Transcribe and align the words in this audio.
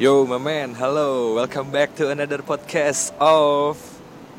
Yo, 0.00 0.24
my 0.24 0.40
man, 0.40 0.72
hello, 0.72 1.36
welcome 1.36 1.68
back 1.68 1.92
to 1.92 2.08
another 2.08 2.40
podcast 2.40 3.12
of 3.20 3.76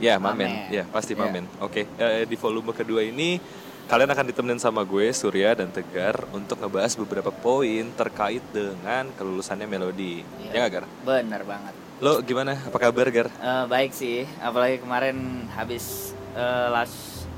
ya, 0.01 0.17
man, 0.17 0.33
Mamen. 0.33 0.73
ya 0.73 0.83
pasti 0.89 1.13
my 1.13 1.29
Ya. 1.29 1.31
man. 1.31 1.45
Oke, 1.61 1.85
eh, 1.85 2.25
di 2.25 2.34
volume 2.34 2.73
kedua 2.73 3.05
ini 3.05 3.38
kalian 3.86 4.10
akan 4.10 4.26
ditemenin 4.26 4.58
sama 4.58 4.82
gue 4.82 5.13
Surya 5.13 5.54
dan 5.54 5.70
Tegar 5.70 6.26
untuk 6.34 6.58
ngebahas 6.58 6.97
beberapa 6.97 7.29
poin 7.29 7.86
terkait 7.94 8.42
dengan 8.50 9.13
kelulusannya 9.13 9.70
Melody. 9.70 10.26
Iya. 10.41 10.50
Ya 10.50 10.57
nggak 10.66 10.71
Gar? 10.73 10.86
Bener 11.05 11.41
banget. 11.45 11.73
Lo 12.02 12.18
gimana? 12.25 12.57
Apa 12.57 12.78
kabar 12.82 13.07
Gar? 13.14 13.30
Eh, 13.30 13.66
baik 13.70 13.93
sih, 13.93 14.25
apalagi 14.41 14.82
kemarin 14.82 15.46
habis 15.54 16.18
eh, 16.34 16.68
last 16.73 17.30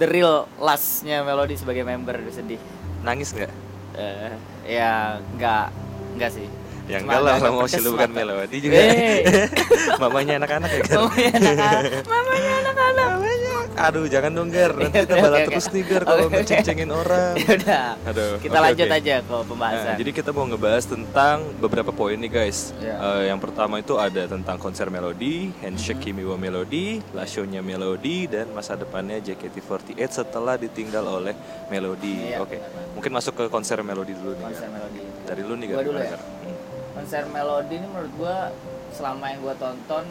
the 0.00 0.08
real 0.08 0.48
lastnya 0.56 1.20
Melody 1.20 1.60
sebagai 1.60 1.84
member 1.84 2.16
udah 2.16 2.32
sedih. 2.32 2.60
Nangis 3.04 3.36
nggak? 3.36 3.52
Eh, 3.92 4.32
ya 4.64 5.20
nggak 5.36 5.66
nggak 6.16 6.32
sih. 6.32 6.48
Ya 6.88 6.98
Cuma 6.98 7.12
enggak 7.14 7.20
lah, 7.20 7.34
mau 7.44 7.60
berkesan 7.60 7.80
lu 7.84 7.90
bukan. 7.92 8.10
Melody 8.10 8.56
juga. 8.58 8.80
Eh. 8.80 9.16
Mamanya 10.00 10.32
anak-anak 10.40 10.70
ya 10.70 10.80
Gar? 10.80 10.96
Mamanya 10.98 11.30
anak-anak. 11.36 12.02
Mamanya 12.08 12.52
anak-anak. 12.64 13.10
Aduh, 13.78 14.10
jangan 14.10 14.32
dong 14.32 14.48
Gar, 14.48 14.72
nanti 14.74 14.98
kita 15.04 15.14
balas 15.14 15.40
terus 15.46 15.66
nih 15.68 15.84
Gar 15.84 16.02
kalau 16.02 16.26
oke. 16.26 16.34
ngeceng-cengin 16.34 16.90
orang. 16.90 17.32
Ya 17.36 17.50
udah. 17.54 17.86
Aduh, 18.04 18.32
Kita 18.40 18.56
oke, 18.56 18.64
lanjut 18.64 18.86
oke. 18.86 18.96
aja 18.98 19.14
ke 19.16 19.30
Nah, 19.30 19.44
pembahasan. 19.44 19.94
jadi 19.94 20.10
kita 20.10 20.30
mau 20.32 20.44
ngebahas 20.46 20.84
tentang 20.84 21.36
beberapa 21.58 21.90
poin 21.90 22.16
nih 22.16 22.32
guys. 22.32 22.72
Iya. 22.74 22.94
Eh, 22.96 23.22
yang 23.28 23.38
pertama 23.38 23.78
itu 23.78 23.94
ada 23.94 24.24
tentang 24.24 24.56
konser 24.56 24.88
Melody, 24.88 25.54
handshake 25.60 26.00
Kimiwa 26.00 26.34
Melody, 26.34 27.04
last 27.12 27.36
show-nya 27.36 27.60
Melody, 27.60 28.26
dan 28.26 28.50
masa 28.50 28.74
depannya 28.74 29.20
JKT48 29.20 29.94
setelah 30.10 30.56
ditinggal 30.56 31.04
oleh 31.04 31.36
Melody. 31.68 32.32
Iya, 32.32 32.40
Oke, 32.40 32.56
benar. 32.56 32.96
mungkin 32.96 33.12
masuk 33.12 33.34
ke 33.36 33.44
konser 33.46 33.78
Melody 33.80 34.10
dulu 34.12 34.32
nih. 34.32 34.42
konser. 34.42 34.66
Melody. 34.66 35.00
Dari 35.22 35.42
lu 35.44 35.54
nih 35.54 35.66
Gar, 35.68 35.84
dulu 35.84 35.98
ya? 36.00 36.18
Konser 36.90 37.24
Melody 37.26 37.74
ini 37.76 37.86
menurut 37.86 38.12
gua 38.14 38.36
selama 38.90 39.24
yang 39.28 39.40
gua 39.40 39.54
tonton 39.54 40.04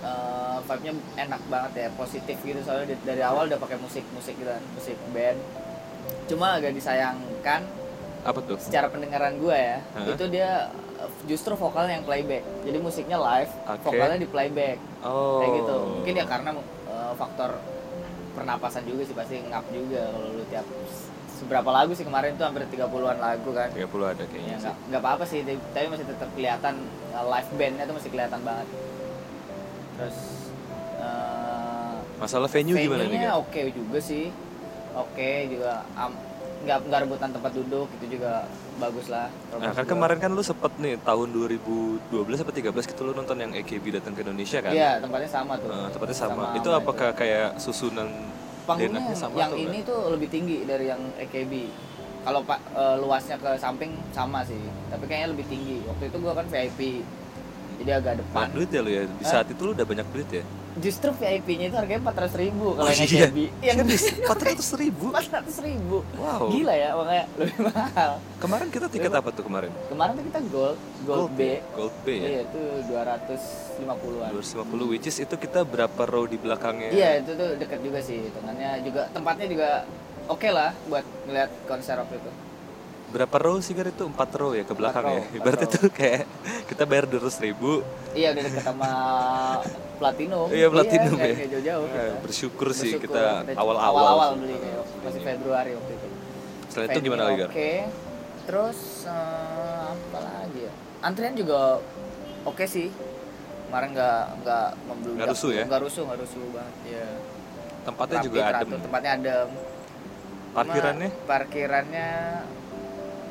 eh, 0.00 0.56
vibe-nya 0.62 0.92
enak 1.18 1.42
banget 1.46 1.72
ya 1.76 1.88
positif 1.94 2.36
gitu 2.40 2.60
soalnya 2.60 2.90
dari, 2.90 3.00
dari 3.04 3.22
awal 3.22 3.46
udah 3.46 3.56
pakai 3.56 3.76
musik 3.76 4.04
musik 4.12 4.34
gitu 4.34 4.48
kan 4.48 4.62
musik 4.72 4.96
band 5.10 5.38
cuma 6.26 6.54
agak 6.54 6.72
disayangkan 6.72 7.62
Apa 8.22 8.38
tuh? 8.42 8.58
secara 8.58 8.86
pendengaran 8.88 9.38
gua 9.38 9.54
ya 9.54 9.78
Hah? 9.94 10.06
itu 10.10 10.24
dia 10.26 10.70
justru 11.24 11.54
vokalnya 11.54 11.98
yang 11.98 12.06
playback 12.06 12.42
jadi 12.62 12.78
musiknya 12.78 13.18
live 13.18 13.52
Oke. 13.64 13.82
vokalnya 13.84 14.18
di 14.18 14.28
playback 14.28 14.78
Oh. 15.00 15.38
kayak 15.38 15.52
gitu 15.62 15.76
mungkin 16.02 16.14
ya 16.14 16.26
karena 16.26 16.50
eh, 16.86 17.12
faktor 17.14 17.50
pernapasan 18.32 18.84
juga 18.84 19.02
sih 19.02 19.14
pasti 19.14 19.38
ngap 19.40 19.64
juga 19.70 20.02
kalau 20.10 20.28
lu 20.30 20.44
tiap 20.46 20.66
seberapa 21.36 21.68
lagu 21.68 21.92
sih 21.92 22.02
kemarin 22.02 22.32
tuh 22.34 22.44
hampir 22.44 22.64
30-an 22.66 22.88
lagu 23.18 23.50
kan 23.50 23.68
30 23.70 23.84
ada 23.84 24.24
kayaknya 24.24 24.50
ya 24.50 24.58
sih. 24.58 24.74
nggak 24.88 25.00
apa-apa 25.00 25.24
sih 25.24 25.40
tapi 25.44 25.86
masih 25.86 26.06
tetap 26.06 26.28
kelihatan 26.32 26.74
uh, 27.10 27.24
live 27.26 27.50
bandnya 27.52 27.84
tuh 27.84 27.94
masih 27.94 28.10
kelihatan 28.10 28.40
banget 28.40 28.66
terus 29.94 30.16
uh, 30.98 31.94
Masalah 32.16 32.48
venue 32.48 32.72
gimana 32.74 33.04
nih? 33.04 33.28
oke 33.30 33.60
juga 33.70 33.98
sih 34.00 34.32
oke 34.90 35.28
juga 35.46 35.84
am- 35.94 36.16
nggak 36.58 36.78
nggak 36.82 37.00
rebutan 37.02 37.30
tempat 37.30 37.52
duduk 37.52 37.86
itu 37.94 38.16
juga 38.16 38.48
bagus 38.76 39.06
lah 39.06 39.28
Nah, 39.54 39.72
kan 39.72 39.84
kemarin 39.86 40.18
kan 40.18 40.30
lu 40.30 40.40
sempet 40.40 40.72
nih 40.76 40.96
tahun 40.98 41.28
2012 41.30 42.10
atau 42.34 42.50
13 42.50 42.72
gitu 42.86 43.00
lu 43.02 43.12
nonton 43.12 43.36
yang 43.36 43.52
AKB 43.54 43.84
datang 43.94 44.12
ke 44.12 44.20
Indonesia 44.20 44.58
kan? 44.58 44.72
iya 44.72 44.96
tempatnya 44.96 45.28
sama 45.28 45.56
tuh 45.56 45.68
Eh, 45.68 45.88
tempatnya 45.92 46.16
sama. 46.18 46.44
itu 46.52 46.64
sama 46.64 46.76
apakah 46.78 47.08
kayak 47.12 47.56
susunan 47.56 48.08
panggungnya 48.66 49.14
sama 49.14 49.34
yang 49.38 49.52
ini 49.54 49.80
enggak? 49.80 49.88
tuh 49.88 49.98
lebih 50.12 50.28
tinggi 50.28 50.56
dari 50.66 50.86
yang 50.90 51.02
AKB 51.16 51.52
kalau 52.26 52.42
pak 52.42 52.58
eh, 52.74 52.96
luasnya 52.98 53.36
ke 53.38 53.50
samping 53.56 53.94
sama 54.10 54.42
sih 54.42 54.58
tapi 54.90 55.06
kayaknya 55.06 55.28
lebih 55.32 55.46
tinggi 55.46 55.78
waktu 55.86 56.10
itu 56.10 56.16
gua 56.18 56.34
kan 56.34 56.46
VIP 56.50 57.06
jadi 57.76 57.90
agak 58.00 58.14
depan 58.24 58.48
Banyak 58.48 58.56
duit 58.56 58.70
ya 58.72 58.80
lu 58.80 58.90
ya? 58.90 59.02
Di 59.04 59.24
saat 59.28 59.46
itu 59.52 59.60
lu 59.60 59.76
udah 59.76 59.84
banyak 59.84 60.06
duit 60.10 60.28
ya? 60.32 60.44
Justru 60.76 61.08
VIP-nya 61.10 61.66
itu 61.66 61.76
harganya 61.76 62.00
empat 62.02 62.16
ratus 62.20 62.36
ribu 62.36 62.76
kalau 62.76 62.84
Oh, 62.84 62.92
yang 62.92 63.08
iya? 63.08 63.28
Yang 63.64 63.76
Empat 64.20 64.38
ratus 64.42 64.68
ribu? 64.74 65.04
empat 65.08 65.26
ratus 65.32 65.56
ribu 65.58 65.96
Wow. 66.14 66.44
gila 66.48 66.74
ya 66.74 66.90
makanya 66.92 67.24
lebih 67.34 67.56
mahal 67.64 68.12
Kemarin 68.36 68.68
kita 68.68 68.86
tiket 68.86 69.08
apa 69.10 69.28
tuh 69.30 69.42
kemarin? 69.42 69.72
kemarin 69.88 70.12
tuh 70.14 70.24
kita 70.26 70.40
gold 70.46 70.78
gold, 71.02 71.30
B 71.32 71.40
ya? 71.40 71.60
Gold 71.72 71.96
B 72.02 72.06
ya? 72.12 72.26
iya 72.26 72.40
itu 72.44 72.60
dua 72.86 73.02
ratus 73.04 73.42
lima 73.76 73.94
puluhan 73.94 74.28
250 74.30 74.90
which 74.90 75.06
is 75.06 75.16
itu 75.16 75.34
kita 75.34 75.60
berapa 75.62 76.02
row 76.04 76.24
di 76.24 76.36
belakangnya? 76.36 76.90
iya 76.90 77.10
itu 77.18 77.32
tuh 77.32 77.56
deket 77.56 77.80
juga 77.80 77.98
sih 77.98 78.20
hitungannya 78.22 78.70
juga 78.82 79.08
tempatnya 79.10 79.46
juga 79.48 79.68
oke 80.26 80.48
lah 80.48 80.70
buat 80.86 81.04
ngeliat 81.24 81.50
konser 81.64 81.96
waktu 81.96 82.16
itu 82.16 82.30
Berapa 83.16 83.36
row 83.40 83.56
sih 83.58 83.72
Gar 83.72 83.88
itu? 83.88 84.04
4 84.04 84.12
row 84.36 84.52
ya 84.52 84.60
ke 84.60 84.76
belakang 84.76 85.00
row, 85.02 85.10
ya? 85.10 85.20
empat 85.24 85.36
Ibaratnya 85.38 85.66
row. 85.66 85.74
tuh 85.74 85.88
kayak 85.90 86.22
kita 86.68 86.82
bayar 86.84 87.04
200 87.08 87.32
ribu 87.40 87.70
iya 88.12 88.28
udah 88.30 88.42
deket 88.44 88.60
sama 88.62 88.90
platinum 89.96 90.46
Iya 90.52 90.66
platinum 90.68 91.12
nggak- 91.16 91.32
ya. 91.34 91.46
jauh-jauh 91.48 91.86
Nah, 91.86 91.94
kita. 91.96 92.20
bersyukur, 92.20 92.68
sih 92.70 92.92
Bersyukur 92.92 93.08
kita 93.08 93.24
kita 93.42 93.56
awal-awal. 93.56 94.04
awal-awal 94.04 94.30
beli 94.36 94.54
kayak 94.54 94.84
masih. 95.00 95.20
Februari 95.22 95.70
waktu 95.72 95.92
itu 95.94 96.08
Setelah 96.68 96.86
itu 96.86 96.98
gimana 97.00 97.22
lagi? 97.24 97.42
Oke. 97.46 97.72
Terus 98.44 98.78
eh, 99.08 99.84
apa 99.88 100.18
lagi 100.20 100.60
ya? 100.60 100.72
Antrian 101.00 101.32
juga 101.34 101.80
oke 102.44 102.64
sih. 102.66 102.92
Kemarin 103.64 103.88
nggak 103.90 104.22
nggak 104.38 104.68
membludak. 104.84 105.16
Nggak 105.16 105.28
rusuh 105.32 105.50
ya? 105.50 105.64
Nggak 105.64 105.80
rusuh, 105.82 106.02
nggak 106.04 106.20
rusuh 106.20 106.44
banget. 106.52 106.74
Ya. 106.86 107.06
Tempatnya 107.82 108.16
Rapi, 108.16 108.26
juga 108.26 108.38
adem. 108.42 108.52
teratur, 108.52 108.78
Tempatnya 108.84 109.10
adem. 109.14 109.48
Parkirannya? 110.52 111.08
Parkirannya 111.24 112.08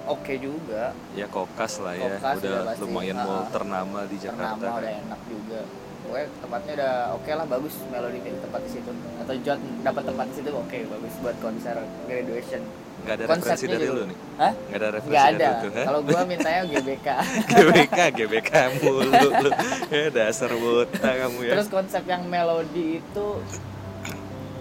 oke 0.08 0.34
juga. 0.38 0.94
Ya 1.14 1.26
kokas 1.26 1.74
lah 1.80 1.94
ya. 1.94 2.16
Kokas 2.16 2.38
udah 2.38 2.50
udah 2.50 2.62
pasti. 2.68 2.82
lumayan 2.82 3.16
Ha-ha. 3.16 3.28
mall 3.28 3.44
ternama 3.50 4.00
di 4.06 4.18
Jakarta. 4.18 4.56
Ternama 4.56 4.72
kan. 4.72 4.82
udah 4.82 4.94
enak 5.02 5.22
juga. 5.26 5.62
Pokoknya 6.06 6.28
tempatnya 6.38 6.74
udah 6.78 6.94
oke 7.18 7.32
lah 7.34 7.46
bagus 7.50 7.74
Melody 7.90 8.20
milih 8.22 8.40
tempat 8.40 8.62
di 8.62 8.70
situ 8.70 8.90
atau 9.18 9.36
Jot 9.42 9.58
dapat 9.82 10.04
tempat 10.06 10.26
di 10.30 10.36
situ 10.38 10.50
oke 10.54 10.78
bagus 10.86 11.14
buat 11.20 11.36
konser 11.42 11.76
graduation. 12.06 12.62
Nggak 12.96 13.16
ada 13.16 13.24
referensi 13.26 13.50
Konsepnya 13.66 13.74
dari 13.76 13.86
juga. 13.86 13.98
lu 13.98 14.04
nih? 14.06 14.18
Hah? 14.38 14.52
Nggak 14.56 14.78
ada 14.78 14.88
referensi 14.88 15.10
Nggak 15.12 15.26
dari 15.26 15.36
ada. 15.36 15.50
lu 15.50 15.58
tuh? 15.58 15.72
hah? 15.74 15.86
Kalau 15.86 16.00
gua 16.02 16.22
mintanya 16.24 16.62
GBK. 16.66 17.08
GBK, 17.58 17.98
GBK 18.16 18.52
mulu 18.78 19.02
lu. 19.10 19.50
Ya 19.90 20.08
dasar 20.14 20.52
buta 20.54 21.10
kamu 21.12 21.40
ya. 21.42 21.54
Terus 21.58 21.68
konsep 21.70 22.04
yang 22.06 22.22
melodi 22.26 23.02
itu 23.02 23.28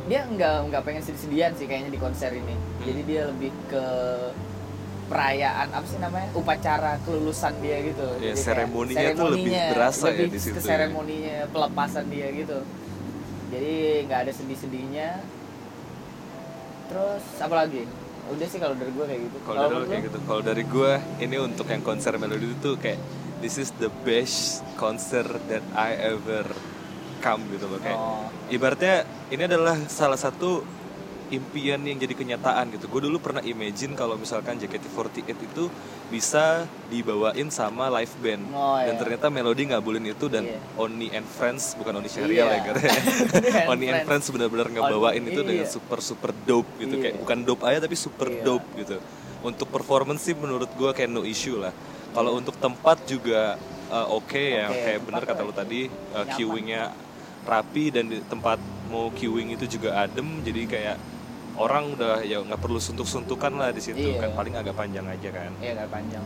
dia 0.04 0.20
nggak 0.28 0.54
nggak 0.68 0.82
pengen 0.84 1.00
sedih-sedihan 1.00 1.52
sih 1.56 1.64
kayaknya 1.64 1.90
di 1.92 2.00
konser 2.00 2.32
ini. 2.32 2.52
Hmm. 2.52 2.84
Jadi 2.84 3.00
dia 3.04 3.22
lebih 3.28 3.52
ke 3.68 3.84
perayaan 5.04 5.68
apa 5.68 5.86
sih 5.86 6.00
namanya 6.00 6.28
upacara 6.32 6.96
kelulusan 7.04 7.52
dia 7.60 7.76
gitu. 7.84 8.08
Ya, 8.20 8.32
Jadi 8.32 8.40
seremoninya 8.40 9.08
tuh 9.12 9.28
lebih 9.30 9.52
berasa 9.76 10.06
ya 10.08 10.12
lebih 10.16 10.28
di 10.32 10.38
situ 10.40 10.56
Ke 10.56 10.60
ya. 10.60 10.68
seremoninya 10.68 11.36
pelepasan 11.52 12.04
dia 12.08 12.28
gitu. 12.32 12.58
Jadi 13.52 13.74
nggak 14.08 14.20
ada 14.24 14.32
sedih-sedihnya. 14.32 15.08
Terus 16.88 17.24
apa 17.40 17.54
lagi? 17.54 17.82
Udah 18.24 18.46
sih 18.48 18.56
kalau 18.56 18.74
dari 18.76 18.90
gue 18.96 19.04
kayak 19.04 19.20
gitu. 19.28 19.36
Kalau 19.44 19.68
dari 19.68 19.86
kayak 19.92 20.02
gitu. 20.08 20.18
Kalau 20.24 20.42
dari 20.42 20.64
gua 20.64 20.92
ini 21.20 21.36
untuk 21.36 21.66
yang 21.68 21.82
konser 21.84 22.16
Melody 22.16 22.46
itu 22.48 22.56
tuh 22.60 22.74
kayak 22.80 23.00
this 23.44 23.60
is 23.60 23.68
the 23.76 23.92
best 24.08 24.64
concert 24.80 25.28
that 25.52 25.60
I 25.76 25.92
ever 26.00 26.48
come 27.20 27.44
gitu 27.52 27.68
loh 27.68 27.80
kayak. 27.80 28.00
Oh. 28.00 28.24
Ibaratnya 28.48 29.04
ini 29.28 29.42
adalah 29.44 29.76
salah 29.88 30.16
satu 30.16 30.64
impian 31.34 31.80
yang 31.80 31.98
jadi 31.98 32.14
kenyataan 32.14 32.70
gitu. 32.70 32.86
Gue 32.86 33.04
dulu 33.04 33.18
pernah 33.18 33.40
imagine 33.40 33.92
kalau 33.92 34.14
misalkan 34.14 34.56
JKT48 34.56 35.26
itu 35.34 35.66
bisa 36.06 36.64
dibawain 36.86 37.48
sama 37.48 37.90
live 37.90 38.14
band 38.20 38.44
Oh, 38.50 38.76
dan 38.76 38.94
iya. 38.94 39.00
ternyata 39.00 39.26
Melody 39.28 39.68
ngabulin 39.68 40.04
itu 40.06 40.26
dan 40.28 40.44
Iya. 40.44 40.58
Oni 40.76 41.10
and 41.10 41.26
Friends 41.26 41.74
bukan 41.74 41.98
Oni 41.98 42.06
Syariah 42.06 42.44
Iya. 42.44 42.44
lah 42.46 42.58
katanya. 42.62 43.00
And 43.58 43.68
Oni 43.68 43.84
and 43.88 44.02
Friends 44.04 44.26
benar-benar 44.28 44.68
ngebawain 44.68 45.18
Oni- 45.18 45.32
itu 45.32 45.40
dengan 45.42 45.66
iya. 45.66 45.72
super 45.72 45.98
super 45.98 46.30
dope 46.44 46.68
gitu 46.78 46.94
Iya. 46.94 47.02
kayak 47.10 47.14
bukan 47.18 47.38
dope 47.42 47.62
aja 47.64 47.78
tapi 47.80 47.96
super 47.96 48.28
Iya. 48.28 48.42
dope 48.42 48.66
gitu. 48.76 48.96
Untuk 49.42 49.68
performance 49.68 50.22
sih 50.22 50.32
menurut 50.32 50.70
gue 50.70 50.90
kayak 50.90 51.08
no 51.08 51.22
issue 51.22 51.56
lah. 51.56 51.72
Kalau 52.12 52.38
untuk 52.38 52.54
tempat 52.56 53.02
juga 53.04 53.58
uh, 53.88 54.06
oke 54.08 54.38
ya 54.38 54.70
Oke, 54.70 54.80
kayak 54.80 55.00
bener 55.02 55.22
kata 55.24 55.40
lo 55.42 55.50
tadi 55.50 55.86
uh, 56.14 56.24
queuingnya 56.30 56.94
rapi 57.44 57.92
dan 57.92 58.08
di 58.08 58.22
tempat 58.22 58.56
mau 58.88 59.10
queuing 59.10 59.52
itu 59.52 59.66
juga 59.68 60.00
adem 60.00 60.40
jadi 60.40 60.60
kayak 60.64 60.96
orang 61.56 61.92
udah 61.92 62.20
ya 62.20 62.40
nggak 62.40 62.58
perlu 62.58 62.78
suntuk-suntukan 62.78 63.52
lah 63.52 63.70
di 63.70 63.80
situ 63.80 64.00
Iya. 64.10 64.20
kan 64.20 64.30
paling 64.34 64.54
agak 64.54 64.74
panjang 64.74 65.04
aja 65.04 65.28
kan 65.30 65.50
Iya 65.58 65.72
nggak 65.76 65.90
panjang. 65.90 66.24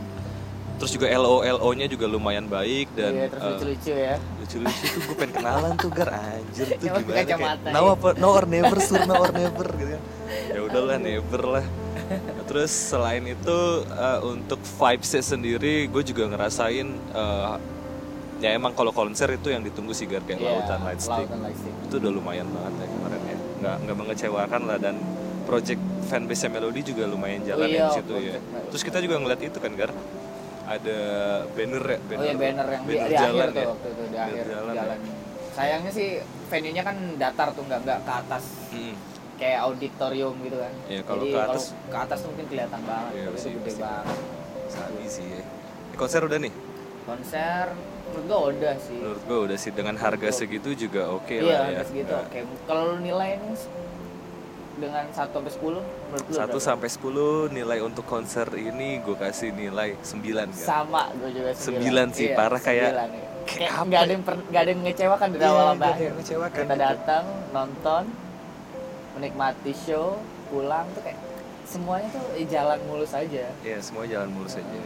terus 0.75 0.91
juga 0.91 1.11
LO 1.11 1.35
LO 1.43 1.69
nya 1.73 1.85
juga 1.85 2.07
lumayan 2.07 2.47
baik 2.47 2.87
dan 2.93 3.11
iya, 3.11 3.27
terus 3.27 3.43
uh, 3.43 3.51
lucu-lucu 3.51 3.91
ya. 3.91 4.15
lucu-lucu 4.39 4.83
tuh 4.87 5.01
gue 5.03 5.15
pengen 5.17 5.33
kenalan 5.35 5.73
tuh 5.75 5.91
gar 5.91 6.09
anjir 6.09 6.67
tuh 6.71 6.87
pakai 6.87 7.23
gimana 7.25 7.59
kayak 7.59 7.67
now 7.67 7.83
ya. 7.83 7.93
apa 7.93 8.09
now 8.15 8.31
or 8.31 8.45
never 8.45 8.77
sur 8.79 9.01
now 9.03 9.19
or 9.19 9.31
never 9.33 9.67
gitu 9.75 9.91
kan 9.91 10.03
ya 10.47 10.59
udahlah 10.63 10.97
never 10.97 11.41
lah 11.43 11.65
terus 12.47 12.71
selain 12.71 13.27
itu 13.27 13.57
uh, 13.85 14.19
untuk 14.23 14.57
vibesnya 14.63 15.19
sendiri 15.21 15.75
gue 15.85 16.01
juga 16.01 16.23
ngerasain 16.25 16.87
uh, 17.11 17.59
ya 18.39 18.55
emang 18.55 18.71
kalau 18.71 18.89
konser 18.89 19.27
itu 19.29 19.51
yang 19.51 19.59
ditunggu 19.59 19.91
sih 19.91 20.07
gar 20.07 20.23
kayak 20.23 20.39
Iya, 20.39 20.47
lautan 20.55 20.79
lightstick 20.81 21.27
Lautan 21.27 21.39
Lightstick. 21.43 21.75
itu 21.85 21.95
udah 21.99 22.07
lumayan 22.09 22.47
banget 22.47 22.73
ya 22.73 22.87
kemarin 22.87 23.19
ya 23.21 23.35
nggak 23.59 23.75
nggak 23.83 23.97
mengecewakan 23.99 24.61
lah 24.63 24.77
dan 24.79 24.95
project 25.49 25.81
fanbase 26.05 26.45
Melody 26.47 26.81
juga 26.85 27.03
lumayan 27.05 27.41
jalan 27.43 27.65
Oh 27.65 27.67
iya, 27.67 27.79
ya 27.79 27.83
di 27.83 27.93
situ 27.97 28.13
ya 28.23 28.37
terus 28.69 28.83
kita 28.83 28.97
juga 28.99 29.15
ngeliat 29.17 29.41
itu 29.41 29.57
kan 29.57 29.71
gar 29.73 29.91
ada 30.67 30.99
banner 31.49 31.83
ya 31.83 31.97
oh 31.97 32.23
ya 32.23 32.35
banner 32.35 32.67
yang 32.69 32.83
di, 32.85 32.93
di 32.93 33.15
jalan 33.15 33.33
akhir 33.41 33.49
tuh 33.49 33.57
ya. 33.59 33.67
waktu 33.67 33.87
itu 33.87 34.03
di 34.03 34.09
Banner 34.11 34.29
akhir 34.29 34.45
jalan 34.47 34.73
jalan, 34.75 34.99
ya. 34.99 35.13
sayangnya 35.51 35.91
sih 35.91 36.09
venue-nya 36.45 36.83
kan 36.83 36.97
datar 37.15 37.47
tuh 37.51 37.63
nggak 37.63 37.79
nggak 37.81 37.99
ke 37.99 38.13
atas 38.15 38.43
Mm. 38.69 38.93
kayak 39.35 39.59
auditorium 39.63 40.35
gitu 40.39 40.57
kan 40.57 40.73
Iya, 40.85 41.01
kalau 41.01 41.23
jadi 41.23 41.31
ke 41.31 41.39
kalau 41.39 41.49
atas- 41.51 41.73
ke 41.83 41.97
atas 41.99 42.19
mungkin 42.21 42.45
kelihatan 42.45 42.81
banget 42.83 43.11
Iya, 43.11 43.27
pasti- 43.31 43.49
gede 43.51 43.65
pasti. 43.65 43.81
banget 43.81 44.17
Sabi 44.69 45.05
sih 45.07 45.25
ya. 45.27 45.41
Eh, 45.41 45.45
Konser 45.97 46.21
udah 46.21 46.37
nih? 46.37 46.53
konser 47.01 47.65
menurut 48.05 48.25
gua 48.27 48.39
udah 48.47 48.73
sih 48.77 48.99
Menurut 48.99 49.23
gue 49.23 49.39
udah 49.43 49.57
sih 49.57 49.71
dengan 49.71 49.95
harga 49.95 50.29
segitu 50.31 50.69
juga 50.75 51.09
oke 51.09 51.33
iya 51.33 51.41
lah 51.41 51.57
ya. 51.65 51.65
harga 51.73 51.83
segitu 51.87 52.11
Nah, 52.11 52.21
oke 52.23 52.39
kalau 52.65 52.83
lu 52.87 52.97
nilai 52.99 53.29
nih 53.39 53.57
dengan 54.79 55.05
1 55.05 55.15
sampai 55.29 55.51
10 55.51 55.59
menurut 55.59 56.25
lu 56.25 56.33
1 56.33 56.39
berapa? 56.41 56.57
sampai 56.57 56.89
10 56.89 57.03
nilai 57.51 57.79
untuk 57.79 58.05
konser 58.05 58.47
ini 58.53 58.97
gue 58.97 59.15
kasih 59.15 59.51
nilai 59.51 59.99
9 60.01 60.23
kan. 60.23 60.49
sama 60.55 61.11
gue 61.13 61.29
juga 61.29 61.51
Sembilan 61.53 62.07
sih, 62.09 62.31
parah 62.31 62.57
kayak- 62.57 62.89
sembilan, 62.89 63.09
iya. 63.09 63.27
kayak 63.45 63.47
kayak 63.49 63.71
apa 63.71 63.83
ada 63.83 63.99
ya? 63.99 64.07
yang 64.09 64.23
per- 64.23 64.45
nggak 64.45 64.61
ada 64.61 64.71
yang 64.71 64.81
ngecewakan 64.81 65.27
dari 65.29 65.39
Iya, 65.39 65.49
awal 65.49 65.65
sampai 65.65 65.83
ada 65.83 65.93
akhir 65.93 66.11
kita 66.49 66.63
gitu. 66.65 66.75
datang 66.79 67.23
nonton 67.49 68.03
menikmati 69.11 69.73
show 69.75 70.07
pulang 70.47 70.85
tuh 70.91 71.01
kayak 71.01 71.19
semuanya 71.63 72.07
tuh 72.09 72.23
eh, 72.33 72.47
jalan 72.47 72.79
mulus 72.83 73.11
aja 73.13 73.45
Iya, 73.59 73.77
semua 73.79 74.03
jalan 74.03 74.29
mulus 74.29 74.55
aja. 74.55 74.79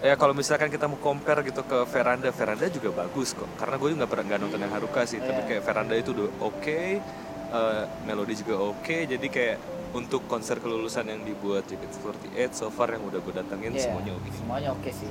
Ya 0.00 0.16
kalau 0.16 0.32
misalkan 0.32 0.68
kita 0.68 0.88
mau 0.88 0.96
compare 0.96 1.44
gitu 1.44 1.60
ke 1.60 1.84
Veranda, 1.84 2.32
Veranda 2.32 2.64
juga 2.66 2.88
bagus 2.90 3.36
kok. 3.36 3.44
Karena 3.54 3.76
gue 3.76 3.92
nggak 3.92 4.08
pernah 4.08 4.24
nggak 4.26 4.40
nonton 4.40 4.56
yang 4.58 4.72
Haruka 4.72 5.04
sih, 5.04 5.20
tapi 5.20 5.36
Iya. 5.36 5.48
kayak 5.50 5.62
Veranda 5.62 5.92
itu 5.92 6.16
udah 6.16 6.28
oke, 6.40 6.80
eh, 7.50 7.84
melodi 8.04 8.34
juga 8.34 8.54
oke. 8.62 8.96
Jadi 9.04 9.26
kayak 9.26 9.56
untuk 9.90 10.22
konser 10.26 10.62
kelulusan 10.62 11.02
yang 11.02 11.20
dibuat 11.22 11.66
JKT48 11.66 12.54
so 12.54 12.70
far 12.70 12.94
yang 12.94 13.02
udah 13.02 13.18
gue 13.18 13.34
datengin 13.34 13.74
Iya, 13.74 13.90
semuanya 13.90 14.12
oke. 14.14 14.30
semuanya 14.30 14.68
oke 14.70 14.90
sih 14.90 15.10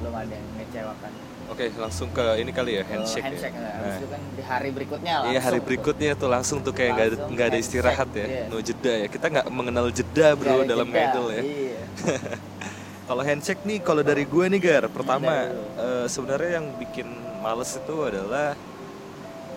belum 0.00 0.12
ada 0.12 0.32
yang 0.32 0.46
mengecewakan 0.52 1.12
Oke, 1.50 1.66
langsung 1.74 2.08
ke 2.14 2.22
ini 2.38 2.52
kali 2.52 2.78
ya 2.78 2.84
Ke 2.84 2.94
handshake, 2.94 3.26
handshake 3.26 3.56
ya. 3.56 3.64
nah, 3.64 3.74
Nah, 3.80 3.96
itu 3.96 4.06
kan 4.06 4.20
di 4.36 4.42
hari 4.44 4.70
berikutnya 4.70 5.12
langsung 5.18 5.32
Iya 5.32 5.40
hari 5.40 5.60
berikutnya 5.64 6.10
tuh 6.14 6.28
langsung 6.28 6.58
tuh 6.60 6.72
kayak 6.76 6.90
nggak 6.94 7.08
nggak 7.32 7.46
ada 7.48 7.58
istirahat 7.58 8.08
ya, 8.12 8.26
iya. 8.28 8.44
no 8.46 8.60
jeda 8.60 8.92
ya. 9.02 9.06
Kita 9.08 9.26
nggak 9.32 9.46
mengenal 9.50 9.86
jeda 9.90 10.26
bro 10.36 10.62
dalam 10.62 10.88
jeda, 10.92 11.00
idol 11.10 11.26
ya. 11.32 11.42
iya. 11.42 11.80
Kalau 13.10 13.26
handshake 13.26 13.66
nih, 13.66 13.82
kalau 13.82 14.06
dari 14.06 14.22
gue 14.22 14.44
nih 14.46 14.60
Gar, 14.62 14.84
pertama 14.86 15.50
eh, 15.74 16.06
sebenarnya 16.06 16.62
yang 16.62 16.70
bikin 16.78 17.10
males 17.42 17.74
itu 17.74 17.96
adalah 18.06 18.54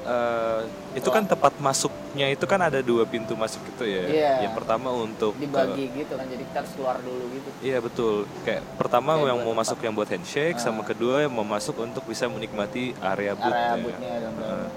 eh, 0.03 0.61
itu 0.93 1.07
kan 1.07 1.23
tempat 1.23 1.53
masuknya 1.57 2.27
itu 2.27 2.43
kan 2.43 2.59
ada 2.59 2.79
dua 2.79 3.03
pintu 3.03 3.33
masuk 3.33 3.63
itu 3.67 3.83
ya. 3.83 4.03
Iya. 4.05 4.31
Yang 4.43 4.53
pertama 4.55 4.89
untuk 4.91 5.33
dibagi 5.35 5.89
gitu 5.89 6.13
kan 6.13 6.25
jadi 6.25 6.43
kita 6.43 6.57
harus 6.59 6.73
keluar 6.73 6.97
dulu 6.99 7.23
gitu 7.31 7.49
Iya 7.59 7.77
betul. 7.79 8.15
Kayak 8.41 8.61
pertama 8.75 9.11
Kayak 9.13 9.25
yang 9.25 9.37
mau 9.39 9.45
tempat. 9.49 9.61
masuk 9.63 9.77
yang 9.79 9.93
buat 9.93 10.09
handshake, 10.09 10.57
sama 10.57 10.81
Ah. 10.81 10.85
kedua 10.85 11.15
yang 11.21 11.31
mau 11.31 11.43
masuk 11.43 11.75
untuk 11.79 12.03
bisa 12.03 12.27
menikmati 12.27 12.91
area 12.99 13.33
booth. 13.33 13.49
area 13.49 13.75
bootnya 13.77 14.13
Heeh. 14.19 14.67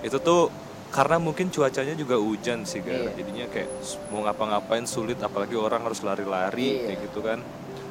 itu 0.00 0.18
tuh 0.18 0.52
karena 0.88 1.16
mungkin 1.18 1.48
cuacanya 1.48 1.92
juga 1.92 2.16
hujan 2.16 2.62
sih 2.62 2.80
Gar. 2.80 2.94
Iya. 2.94 3.10
jadinya 3.14 3.46
kayak 3.46 3.68
mau 4.08 4.22
ngapa-ngapain 4.22 4.84
sulit 4.84 5.18
apalagi 5.18 5.52
orang 5.52 5.82
harus 5.82 6.00
lari-lari 6.00 6.64
Iya. 6.74 6.84
kayak 6.86 6.98
gitu 7.04 7.20
kan 7.20 7.38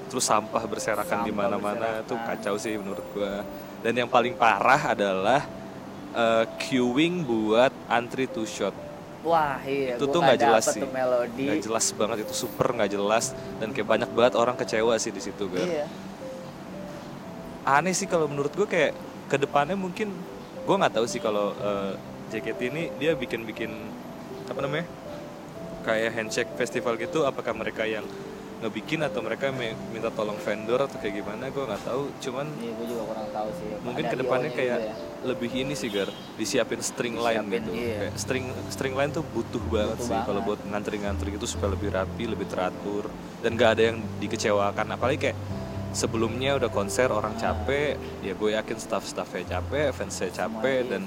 terus 0.07 0.23
sampah 0.23 0.63
berserakan 0.63 1.21
di 1.21 1.29
mana-mana 1.31 1.99
tuh 2.01 2.15
kacau 2.17 2.55
sih 2.55 2.73
menurut 2.73 3.03
gua 3.11 3.43
dan 3.77 3.93
yang 3.93 4.07
paling 4.07 4.33
parah 4.33 4.95
adalah 4.95 5.43
eh, 6.17 6.43
queuing 6.57 7.21
buat 7.21 7.69
antri 7.85 8.25
two 8.25 8.49
shot. 8.49 8.73
Wah 9.21 9.59
iya 9.65 9.99
Itu 9.99 10.09
tuh 10.09 10.23
nggak 10.23 10.39
jelas 10.39 10.65
sih. 10.71 10.81
nggak 10.81 11.59
jelas 11.61 11.85
banget 11.93 12.17
itu 12.25 12.33
super 12.33 12.73
nggak 12.73 12.91
jelas. 12.97 13.37
Dan 13.61 13.69
kayak 13.71 13.87
banyak 13.87 14.09
banget 14.17 14.33
orang 14.33 14.57
kecewa 14.57 14.97
sih 14.97 15.13
di 15.13 15.21
situ 15.21 15.45
iya. 15.53 15.85
Aneh 17.67 17.91
sih 17.91 18.07
kalau 18.07 18.25
menurut 18.31 18.55
gue 18.55 18.65
kayak 18.65 18.95
ke 19.27 19.35
depannya 19.35 19.75
mungkin 19.75 20.09
gue 20.63 20.75
nggak 20.75 20.93
tahu 20.97 21.05
sih 21.05 21.19
kalau 21.19 21.51
eh, 21.59 21.93
JKT 22.31 22.59
ini 22.71 22.83
dia 22.99 23.15
bikin-bikin 23.15 23.71
apa 24.47 24.59
namanya 24.63 24.87
kayak 25.83 26.11
handshake 26.15 26.51
festival 26.59 26.99
gitu 26.99 27.23
apakah 27.23 27.55
mereka 27.55 27.87
yang 27.87 28.03
ngebikin 28.57 29.05
atau 29.05 29.21
mereka 29.21 29.53
me- 29.53 29.77
minta 29.93 30.09
tolong 30.09 30.37
vendor 30.41 30.81
atau 30.81 30.97
kayak 30.97 31.21
gimana 31.21 31.53
gue 31.53 31.61
nggak 31.61 31.83
tahu 31.85 32.09
cuman 32.17 32.45
iya 32.57 32.71
gue 32.73 32.85
juga 32.89 33.03
kurang 33.05 33.29
tahu 33.29 33.49
sih 33.53 33.67
mungkin 33.85 34.03
ke 34.03 34.15
depannya 34.17 34.49
kayak 34.49 34.77
ya. 34.81 34.93
lebih 35.21 35.49
ini 35.53 35.73
sih 35.77 35.93
gar 35.93 36.09
disiapin 36.33 36.81
string 36.81 37.15
line 37.15 37.45
Disiapin, 37.45 37.61
gitu 37.61 37.71
iya. 37.77 37.97
kayak 38.01 38.13
string 38.17 38.45
string 38.73 38.93
line 38.97 39.13
tuh 39.13 39.21
butuh 39.29 39.61
banget 39.69 39.97
Butuh 40.01 40.09
sih 40.09 40.19
kalau 40.25 40.41
buat 40.41 40.59
ngantri-ngantri 40.65 41.37
gitu 41.37 41.45
supaya 41.45 41.77
lebih 41.77 41.93
rapi 41.93 42.23
lebih 42.25 42.49
teratur 42.49 43.05
dan 43.45 43.53
gak 43.53 43.77
ada 43.77 43.83
yang 43.93 43.97
dikecewakan 44.17 44.87
apalagi 44.89 45.29
kayak 45.29 45.37
sebelumnya 45.93 46.57
udah 46.57 46.69
konser 46.69 47.09
orang 47.09 47.33
capek 47.37 47.95
ya 48.21 48.33
gue 48.33 48.49
yakin 48.53 48.77
staff-staffnya 48.77 49.45
capek 49.47 49.93
fansnya 49.93 50.29
capek 50.29 50.81
Semua- 50.81 50.91
dan. 50.91 51.03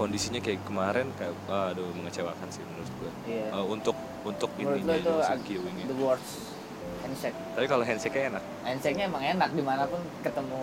Kondisinya 0.00 0.40
kayak 0.40 0.64
kemarin 0.64 1.12
kayak 1.20 1.36
aduh 1.44 1.92
mengecewakan 1.92 2.48
sih 2.48 2.64
menurut 2.64 2.90
gue 2.96 3.10
iya. 3.28 3.52
Eh, 3.52 3.64
untuk 3.68 3.96
untuk 4.24 4.48
menurut 4.56 4.80
ininya 4.80 4.96
itu 4.96 5.14
ag- 5.20 5.44
the 5.84 5.96
worst. 6.00 6.56
Handshake. 7.00 7.36
Tapi 7.56 7.66
kalau 7.68 7.84
handshake 7.84 8.16
enak? 8.16 8.44
Handshake-nya 8.64 9.04
emang 9.08 9.24
enak 9.24 9.50
di 9.56 9.62
mana 9.64 9.84
pun 9.88 10.00
ketemu 10.20 10.60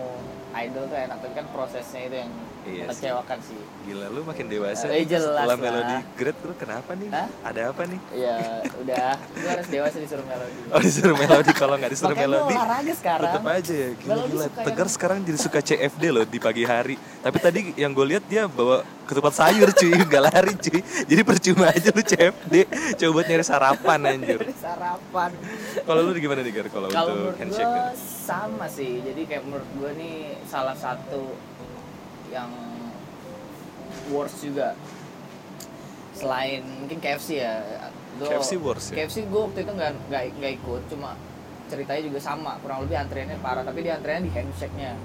idol 0.60 0.84
tuh 0.84 0.98
enak 0.98 1.16
tapi 1.18 1.34
kan 1.34 1.46
prosesnya 1.48 2.02
itu 2.04 2.18
yang 2.18 2.32
Iya 2.60 2.74
sih. 2.84 3.08
mengecewakan 3.08 3.38
sih 3.40 3.60
gila 3.82 4.06
lu 4.08 4.20
makin 4.22 4.44
dewasa 4.46 4.84
Eh, 4.90 5.02
jelas 5.02 5.24
setelah 5.24 5.46
lah. 5.46 5.56
melodi 5.56 5.96
great 6.14 6.36
lu 6.38 6.52
kenapa 6.54 6.90
nih 6.92 7.08
Hah? 7.08 7.28
ada 7.42 7.60
apa 7.66 7.82
nih 7.82 8.00
Iya, 8.10 8.36
udah. 8.76 9.12
Gue 9.32 9.48
harus 9.48 9.68
dewasa 9.68 9.96
disuruh 9.96 10.26
melodi. 10.26 10.60
Oh 10.74 10.80
disuruh 10.82 11.16
melodi 11.16 11.52
kalau 11.54 11.74
nggak 11.74 11.90
disuruh 11.90 12.12
Makanya 12.12 12.28
melodi 12.28 12.44
gue 12.44 12.58
olahraga 12.58 12.92
sekarang. 12.94 13.32
tetap 13.32 13.44
aja 13.48 13.72
ya 13.74 13.88
gila, 13.94 14.10
Melodi 14.10 14.32
gila. 14.34 14.46
Tegar 14.58 14.76
yang- 14.78 14.90
sekarang 14.90 15.18
jadi 15.22 15.38
suka 15.38 15.58
CFD 15.62 16.02
loh 16.10 16.24
di 16.26 16.38
pagi 16.38 16.62
hari 16.62 16.94
tapi 17.18 17.36
tadi 17.38 17.60
yang 17.74 17.90
gue 17.90 18.06
lihat 18.06 18.24
dia 18.26 18.42
bawa 18.46 18.76
ketupat 19.02 19.32
sayur 19.34 19.68
cuy 19.70 19.88
nggak 20.04 20.22
lari 20.26 20.52
cuy 20.54 20.80
jadi 21.06 21.22
percuma 21.22 21.64
aja 21.68 21.88
lu 21.88 22.02
CFD 22.02 22.54
coba 22.98 23.10
buat 23.14 23.26
nyari 23.26 23.44
sarapan 23.46 23.98
anjir 24.10 24.40
Sarapan. 24.54 25.30
kalau 25.82 26.00
lu 26.02 26.12
gimana 26.14 26.40
nih 26.40 26.52
Gar 26.52 26.68
kalau 26.68 26.86
untuk 26.86 27.08
menurut 27.08 27.38
handshake 27.38 27.64
gue 27.64 27.86
sama 28.20 28.68
sih. 28.68 29.00
Jadi 29.00 29.24
kayak 29.24 29.42
menurut 29.42 29.64
gue 29.72 29.90
nih 29.94 30.16
salah 30.48 30.72
satu 30.72 31.36
yang 32.28 32.48
worst 34.08 34.40
juga. 34.40 34.72
Selain 36.12 36.64
mungkin 36.64 36.98
KFC 36.98 37.38
ya. 37.38 37.62
Gua- 38.18 38.32
KFC 38.34 38.58
worst 38.58 38.90
ya? 38.90 38.94
KFC 38.98 39.16
gue 39.24 39.40
waktu 39.40 39.62
itu 39.62 39.70
nggak 39.70 39.92
nggak 40.10 40.52
ikut, 40.58 40.82
cuma 40.88 41.14
ceritanya 41.68 42.02
juga 42.02 42.18
sama 42.18 42.56
kurang 42.58 42.82
lebih 42.82 42.96
antriannya 42.98 43.38
parah 43.38 43.60
tapi 43.60 43.84
di 43.84 43.92
antriannya 43.92 44.24
di 44.24 44.32
handshake-nya 44.32 44.96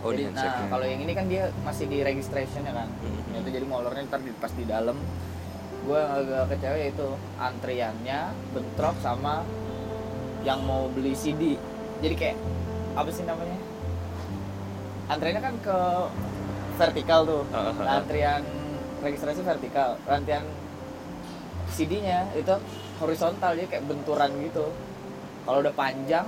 oh 0.00 0.08
di 0.08 0.24
Jadi, 0.24 0.32
handshake 0.32 0.56
nah 0.56 0.66
kalau 0.72 0.86
yang 0.88 1.00
ini 1.04 1.12
kan 1.12 1.28
dia 1.28 1.52
masih 1.60 1.84
di 1.84 2.00
registration 2.00 2.64
ya 2.64 2.72
kan 2.72 2.88
Mhm. 2.88 3.44
itu 3.44 3.48
jadi 3.52 3.66
molornya 3.68 4.08
ntar 4.08 4.24
di, 4.24 4.32
pas 4.32 4.48
di 4.48 4.64
dalam 4.64 4.96
gue 5.84 6.00
agak 6.00 6.48
kecewa 6.48 6.76
yaitu 6.76 7.06
antriannya 7.36 8.20
bentrok 8.50 8.96
sama 8.98 9.44
yang 10.42 10.64
mau 10.64 10.88
beli 10.88 11.12
CD 11.12 11.60
jadi 12.00 12.14
kayak 12.16 12.36
apa 12.96 13.10
sih 13.12 13.28
namanya 13.28 13.60
antriannya 15.08 15.42
kan 15.42 15.54
ke 15.64 15.78
vertikal 16.78 17.20
tuh. 17.26 17.42
Nah, 17.50 17.98
antrian 17.98 18.44
registrasi 19.02 19.40
vertikal 19.42 19.98
antrian 20.06 20.44
CD-nya 21.72 22.26
itu 22.34 22.54
horizontal 22.98 23.54
jadi 23.54 23.68
kayak 23.70 23.84
benturan 23.86 24.30
gitu 24.42 24.66
kalau 25.46 25.58
udah 25.62 25.74
panjang 25.74 26.26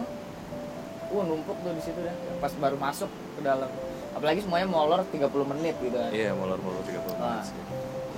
uh 1.10 1.22
numpuk 1.26 1.58
tuh 1.66 1.74
di 1.74 1.82
situ 1.82 1.98
dah 1.98 2.14
pas 2.38 2.52
baru 2.54 2.78
masuk 2.78 3.10
ke 3.10 3.40
dalam 3.42 3.66
apalagi 4.14 4.46
semuanya 4.46 4.70
molor 4.70 5.02
30 5.10 5.26
menit 5.56 5.74
gitu 5.82 5.96
kan 5.98 6.10
iya 6.14 6.30
molor-molor 6.38 6.82
30 6.86 7.02
Wah. 7.18 7.42
menit 7.42 7.50
sih. 7.50 7.58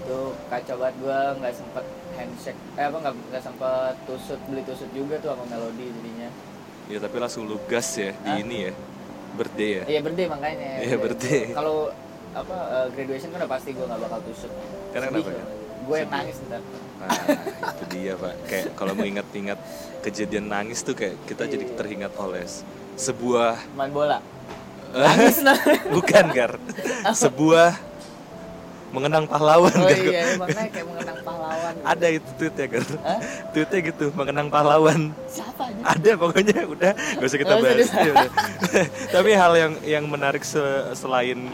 itu 0.03 0.19
kacau 0.53 0.77
banget 0.77 0.95
gue 1.01 1.19
nggak 1.41 1.55
sempet 1.57 1.85
handshake 2.21 2.61
eh 2.77 2.85
apa 2.85 2.97
nggak 3.01 3.15
nggak 3.33 3.43
sempet 3.43 3.95
tusut 4.05 4.41
beli 4.51 4.63
tusut 4.69 4.91
juga 4.93 5.17
tuh 5.23 5.33
sama 5.33 5.45
melodi 5.49 5.89
jadinya 5.89 6.31
Iya 6.91 6.99
tapi 6.99 7.17
langsung 7.23 7.47
lu 7.47 7.57
gas 7.71 7.95
ya 7.95 8.11
di 8.11 8.29
Hah? 8.29 8.43
ini 8.43 8.57
ya 8.69 8.73
birthday 9.35 9.71
ya 9.73 9.83
iya 9.89 10.01
birthday 10.01 10.27
makanya 10.27 10.71
Iya, 10.81 10.97
birthday. 10.97 11.43
kalau 11.51 11.77
apa 12.33 12.57
eh, 12.57 12.87
graduation 12.91 13.29
kan 13.29 13.39
udah 13.39 13.51
pasti 13.51 13.71
gue 13.71 13.85
nggak 13.85 14.01
bakal 14.01 14.19
tusuk 14.23 14.53
Karena 14.91 15.07
Sedih 15.09 15.23
kenapa. 15.23 15.31
Kan? 15.35 15.49
gue 15.83 15.97
yang 15.99 16.11
nangis 16.11 16.37
ntar 16.45 16.63
Nah, 17.03 17.11
itu 17.75 17.85
dia 17.91 18.15
pak. 18.15 18.35
Kayak 18.47 18.67
kalau 18.73 18.95
mengingat-ingat 18.95 19.59
kejadian 20.01 20.47
nangis 20.47 20.81
tuh 20.81 20.95
kayak 20.95 21.19
kita 21.27 21.45
jadi 21.47 21.65
Iya. 21.65 21.75
teringat 21.75 22.13
oleh 22.15 22.47
sebuah 22.95 23.59
main 23.75 23.91
bola 23.91 24.23
nangis 24.93 25.41
lah 25.41 25.59
bukan 25.91 26.25
gar, 26.31 26.53
sebuah 27.17 27.75
mengenang 28.93 29.25
pahlawan 29.25 29.73
oh 29.73 29.89
Gar. 29.89 29.99
iya 29.99 30.23
makanya 30.37 30.71
kayak 30.71 30.87
mengenang 30.87 31.19
pahlawan 31.21 31.73
gitu. 31.73 31.87
Ada 31.89 32.07
itu 32.11 32.31
tweetnya 32.37 32.67
Hah? 33.01 33.19
tweetnya 33.51 33.79
gitu 33.83 34.05
mengenang 34.13 34.49
pahlawan. 34.49 35.01
siapa 35.27 35.63
aja 35.65 35.83
Ada 35.89 36.11
pokoknya 36.15 36.59
udah 36.67 36.93
gak 36.93 37.25
usah 37.25 37.39
kita 37.39 37.53
usah 37.53 37.65
bahas. 37.65 37.89
Ya 37.91 38.11
udah. 38.13 38.31
Tapi 39.15 39.31
hal 39.33 39.53
yang 39.55 39.73
yang 39.83 40.05
menarik 40.07 40.43
se- 40.43 40.61
selain 40.93 41.49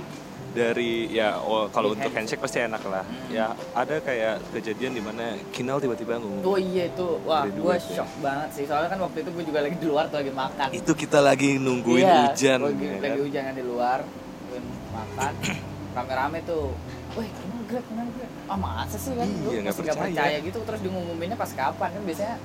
dari 0.49 1.07
ya 1.09 1.39
oh, 1.39 1.69
kalau 1.69 1.93
Di 1.93 2.01
untuk 2.01 2.11
handshake 2.11 2.41
pasti 2.41 2.59
enak 2.59 2.83
lah 2.83 3.05
Hmm. 3.05 3.31
ya 3.31 3.47
ada 3.73 4.01
kayak 4.01 4.43
kejadian 4.51 4.91
di 4.91 4.99
mana 4.99 5.37
Kinal 5.49 5.79
tiba-tiba 5.79 6.17
ngomong 6.17 6.41
Oh 6.43 6.57
iya 6.57 6.89
itu, 6.89 7.21
wah 7.23 7.45
gue 7.45 7.63
ya. 7.71 7.79
shock 7.79 8.11
banget 8.19 8.49
sih 8.53 8.65
Soalnya 8.65 8.89
kan 8.89 8.99
waktu 8.99 9.23
itu 9.23 9.31
gue 9.31 9.45
juga 9.45 9.61
lagi 9.61 9.77
di 9.77 9.87
luar 9.87 10.09
tuh 10.09 10.19
lagi 10.19 10.33
makan 10.33 10.69
itu 10.73 10.93
kita 10.97 11.19
lagi 11.21 11.57
nungguin 11.57 12.01
Iya, 12.01 12.19
hujan 12.27 12.59
lagi, 12.65 12.81
ya 12.83 12.97
lagi 12.97 13.07
kan? 13.13 13.23
hujan 13.23 13.43
di 13.53 13.65
luar 13.65 13.99
nungguin 14.03 14.65
makan 14.91 15.33
Rame-rame 15.95 16.39
tuh 16.43 16.65
Wih, 17.19 17.31
kenal 17.35 17.63
grab, 17.67 17.85
kenal 17.91 18.09
grab 18.15 18.31
Ah 18.47 18.59
masa 18.59 18.97
sih 18.97 19.13
kan, 19.13 19.27
Iya, 19.27 19.43
gue 19.43 19.63
nggak 19.67 19.77
percaya. 19.77 20.03
percaya 20.07 20.37
gitu 20.39 20.59
Terus 20.63 20.81
diumuminnya 20.87 21.37
pas 21.37 21.51
kapan, 21.51 21.89
kan 21.91 22.03
biasanya 22.07 22.37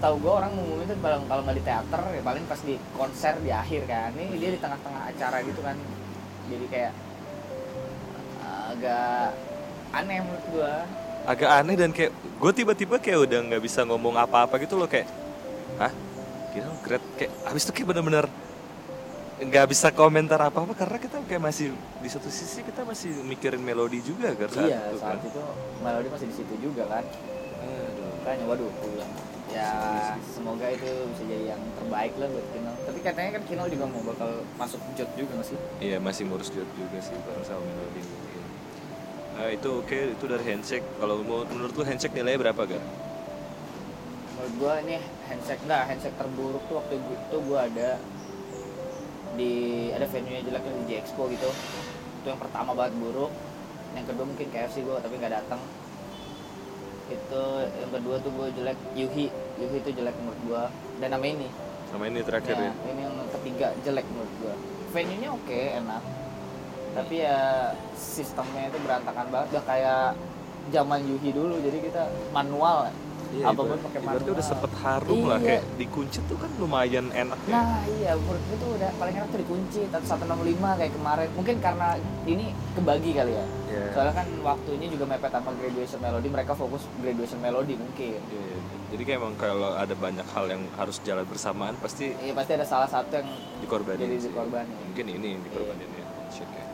Tahu 0.00 0.14
gue 0.16 0.32
orang 0.32 0.52
ngumumin 0.56 0.88
tuh 0.88 0.96
kalau 1.04 1.20
kalau 1.28 1.42
nggak 1.44 1.56
di 1.60 1.64
teater 1.64 2.00
ya 2.00 2.22
paling 2.24 2.44
pas 2.48 2.60
di 2.64 2.80
konser 2.96 3.36
di 3.44 3.52
akhir 3.52 3.84
kan. 3.84 4.08
Ini 4.16 4.32
dia 4.40 4.50
di 4.56 4.60
tengah-tengah 4.60 5.02
acara 5.12 5.44
gitu 5.44 5.60
kan. 5.60 5.76
Jadi 6.48 6.64
kayak 6.72 6.92
agak 8.70 9.36
aneh 9.92 10.18
menurut 10.24 10.44
gue 10.48 10.72
agak 11.28 11.50
aneh 11.52 11.76
dan 11.76 11.90
kayak 11.92 12.16
gue 12.16 12.52
tiba-tiba 12.56 12.96
kayak 12.96 13.28
udah 13.28 13.38
nggak 13.44 13.60
bisa 13.60 13.84
ngomong 13.84 14.16
apa-apa 14.16 14.56
gitu 14.64 14.80
loh 14.80 14.88
kayak 14.88 15.04
hah? 15.76 15.92
Kinal 16.56 16.74
great 16.80 17.04
kayak 17.20 17.32
habis 17.44 17.68
itu 17.68 17.72
kayak 17.76 17.92
bener-bener 17.92 18.24
nggak 19.40 19.66
bisa 19.72 19.88
komentar 19.88 20.36
apa-apa 20.36 20.76
karena 20.76 21.00
kita 21.00 21.16
kayak 21.24 21.40
masih 21.40 21.72
di 21.72 22.08
satu 22.12 22.28
sisi 22.28 22.60
kita 22.60 22.84
masih 22.84 23.08
mikirin 23.24 23.64
melodi 23.64 24.04
juga 24.04 24.36
kan 24.36 24.52
saat 24.52 24.68
iya 24.68 24.80
itu 24.92 25.00
saat 25.00 25.16
kan. 25.16 25.28
itu 25.32 25.40
melodi 25.80 26.08
masih 26.12 26.26
di 26.28 26.34
situ 26.36 26.54
juga 26.60 26.84
kan. 26.84 27.04
Makanya 28.20 28.44
waduh 28.52 28.68
gue 28.68 28.88
bilang 28.92 29.12
ya 29.48 29.66
semoga 30.30 30.68
itu 30.68 30.86
bisa 31.10 31.22
jadi 31.24 31.56
yang 31.56 31.62
terbaik 31.74 32.12
lah 32.20 32.28
buat 32.30 32.46
Kinal 32.52 32.74
tapi 32.84 32.98
katanya 33.00 33.30
kan 33.40 33.42
Kinal 33.48 33.66
juga 33.72 33.84
mau 33.88 34.02
bakal 34.04 34.30
masuk 34.60 34.80
jod 34.92 35.10
juga 35.16 35.32
nggak 35.40 35.48
sih? 35.48 35.58
Iya 35.80 35.96
masih 36.04 36.22
ngurus 36.28 36.52
job 36.52 36.68
juga 36.76 36.98
sih 37.00 37.16
bareng 37.16 37.44
sama 37.48 37.64
mungkin. 37.64 38.04
Nah 39.40 39.48
itu 39.48 39.68
oke 39.72 39.98
itu 40.20 40.24
dari 40.28 40.44
handshake. 40.44 40.84
Kalau 41.00 41.24
mau 41.24 41.48
menurut 41.48 41.72
lu 41.72 41.82
handshake 41.88 42.12
nilainya 42.12 42.44
berapa 42.44 42.60
gak? 42.76 42.84
menurut 44.40 44.54
gua 44.56 44.74
ini 44.80 44.96
handshake 45.28 45.60
enggak 45.68 45.82
handshake 45.84 46.16
terburuk 46.16 46.64
tuh 46.64 46.80
waktu 46.80 46.96
itu 46.96 47.36
gua 47.44 47.68
ada 47.68 48.00
di 49.40 49.52
ada 49.96 50.04
venue 50.04 50.36
nya 50.36 50.42
jelek 50.44 50.62
di 50.68 50.84
J 50.84 50.90
Expo 51.00 51.24
gitu. 51.32 51.48
Itu 52.20 52.26
yang 52.28 52.40
pertama 52.40 52.76
banget 52.76 52.92
buruk. 53.00 53.32
Yang 53.96 54.12
kedua 54.12 54.24
mungkin 54.28 54.46
KFC 54.52 54.84
gua 54.84 55.00
tapi 55.00 55.16
nggak 55.16 55.32
datang. 55.32 55.60
Itu 57.08 57.42
yang 57.64 57.90
kedua 57.96 58.14
tuh 58.20 58.30
gua 58.36 58.48
jelek 58.52 58.76
Yuhi. 58.92 59.32
Yuhi 59.56 59.76
itu 59.80 59.90
jelek 59.96 60.14
menurut 60.20 60.40
gua. 60.44 60.62
Dan 61.00 61.16
nama 61.16 61.24
ini. 61.24 61.48
Sama 61.88 62.06
ini 62.06 62.22
terakhir 62.22 62.54
ya, 62.54 62.70
ya. 62.70 62.72
ini 62.94 63.02
yang 63.02 63.16
ketiga 63.40 63.66
jelek 63.82 64.06
menurut 64.12 64.32
gua. 64.44 64.54
Venue 64.92 65.16
nya 65.16 65.28
oke 65.32 65.60
enak. 65.80 66.02
Tapi 66.90 67.14
ya 67.22 67.70
sistemnya 67.96 68.68
itu 68.68 68.78
berantakan 68.84 69.26
banget. 69.32 69.46
Udah 69.56 69.64
kayak 69.64 70.04
zaman 70.68 71.00
Yuhi 71.08 71.32
dulu 71.32 71.56
jadi 71.64 71.78
kita 71.80 72.02
manual 72.36 72.92
apa 73.32 73.54
pun 73.54 73.66
ibarat- 73.68 73.82
pakai 73.82 74.00
ibaratnya 74.00 74.26
udah 74.26 74.36
manual. 74.36 74.50
sempet 74.50 74.72
harum 74.76 75.20
lah 75.24 75.38
Iya. 75.38 75.46
kayak 75.46 75.62
dikunci 75.76 76.18
tuh 76.24 76.36
kan 76.36 76.50
lumayan 76.56 77.06
enak 77.08 77.38
ya. 77.40 77.52
Nah 77.52 77.68
iya 77.88 78.10
menurut 78.14 78.42
gue 78.42 78.56
tuh 78.56 78.70
udah 78.74 78.90
paling 78.92 79.14
enak 79.14 79.28
tuh 79.28 79.38
dikunci 79.38 79.80
165 79.86 80.26
kayak 80.74 80.92
kemarin 80.92 81.28
Mungkin 81.32 81.56
karena 81.58 81.88
ini 82.24 82.44
kebagi 82.72 83.10
kali 83.12 83.32
ya 83.32 83.44
Iya. 83.66 83.84
Soalnya 83.92 84.14
kan 84.14 84.26
waktunya 84.44 84.86
juga 84.86 85.04
mepet 85.06 85.30
sama 85.30 85.50
graduation 85.52 86.00
melody 86.00 86.28
Mereka 86.28 86.52
fokus 86.52 86.82
graduation 86.96 87.38
melody 87.38 87.74
mungkin 87.74 88.18
Iya, 88.20 88.42
iya. 88.42 88.58
Jadi 88.90 89.02
kayak 89.04 89.18
emang 89.18 89.34
kalau 89.36 89.70
ada 89.72 89.94
banyak 89.94 90.26
hal 90.26 90.44
yang 90.46 90.66
harus 90.74 90.98
jalan 91.00 91.22
bersamaan 91.22 91.78
pasti 91.78 92.10
Iya 92.16 92.34
pasti 92.34 92.52
ada 92.52 92.64
salah 92.64 92.86
satu 92.86 93.14
yang 93.14 93.28
dikorbanin 93.60 94.02
jadi 94.02 94.16
dikorbanin 94.24 94.74
Mungkin 94.84 95.06
ini 95.08 95.26
yang 95.30 95.42
dikorbanin 95.42 95.88
ya. 95.88 96.04
handshake 96.18 96.50
ya. 96.52 96.64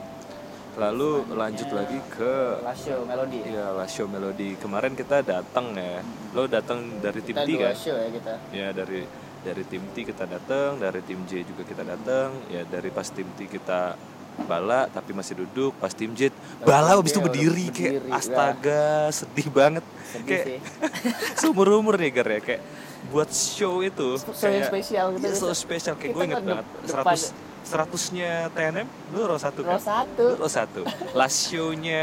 Lalu 0.77 1.11
lanjut 1.33 1.69
lagi 1.71 1.99
ke 2.11 2.61
Last 2.61 2.85
show 2.85 3.01
melody. 3.03 3.41
Ya 3.43 3.73
last 3.73 3.93
show 3.93 4.05
melody. 4.07 4.55
Kemarin 4.57 4.93
kita 4.93 5.25
datang 5.25 5.73
ya. 5.73 6.05
Lo 6.31 6.45
datang 6.47 7.01
dari 7.01 7.21
tim 7.21 7.33
T 7.35 7.49
kan? 7.57 7.73
show 7.73 7.97
ya 7.97 8.09
kita. 8.13 8.33
Ya 8.53 8.69
dari 8.71 9.01
dari 9.41 9.63
tim 9.65 9.81
T 9.91 10.05
kita 10.05 10.25
datang 10.27 10.77
dari 10.77 11.01
tim 11.01 11.25
J 11.25 11.43
juga 11.43 11.65
kita 11.65 11.81
datang. 11.81 12.29
Ya 12.47 12.63
dari 12.63 12.93
pas 12.93 13.09
tim 13.09 13.25
T 13.33 13.49
kita 13.49 13.97
bala 14.37 14.85
tapi 14.87 15.17
masih 15.17 15.33
duduk 15.39 15.73
pas 15.81 15.89
tim 15.91 16.13
J 16.13 16.29
bala 16.61 16.93
habis 16.93 17.09
itu 17.09 17.17
udah 17.17 17.27
berdiri 17.27 17.67
kayak 17.73 17.93
berdiri, 18.05 18.13
astaga 18.13 19.09
sedih 19.09 19.49
banget. 19.49 19.85
Sedih 20.07 20.29
kayak 20.29 20.61
seumur 21.41 21.73
umur 21.73 21.97
nih 21.97 22.13
Gar 22.13 22.29
ya. 22.29 22.41
Kayak 22.43 22.63
buat 23.07 23.33
show 23.33 23.81
itu 23.81 24.21
Show 24.21 24.29
yang 24.45 24.61
kayak- 24.61 24.69
spesial 24.69 25.07
gitu, 25.15 25.25
iya, 25.25 25.33
so 25.33 25.49
gitu. 25.49 25.57
spesial. 25.57 25.95
Kayak 25.97 26.13
gue 26.13 26.23
inget 26.23 26.37
kan 26.37 26.45
banget 26.45 26.67
dep- 26.69 26.85
seratus 26.85 27.23
seratusnya 27.67 28.49
TNM 28.55 28.87
lu 29.11 29.27
row 29.27 29.37
satu 29.37 29.67
kan? 29.67 29.77
Row 29.77 29.83
satu. 29.83 30.25
Lu 30.33 30.39
row 30.39 30.51
satu. 30.51 30.81
Last 31.13 31.51
show-nya 31.51 32.03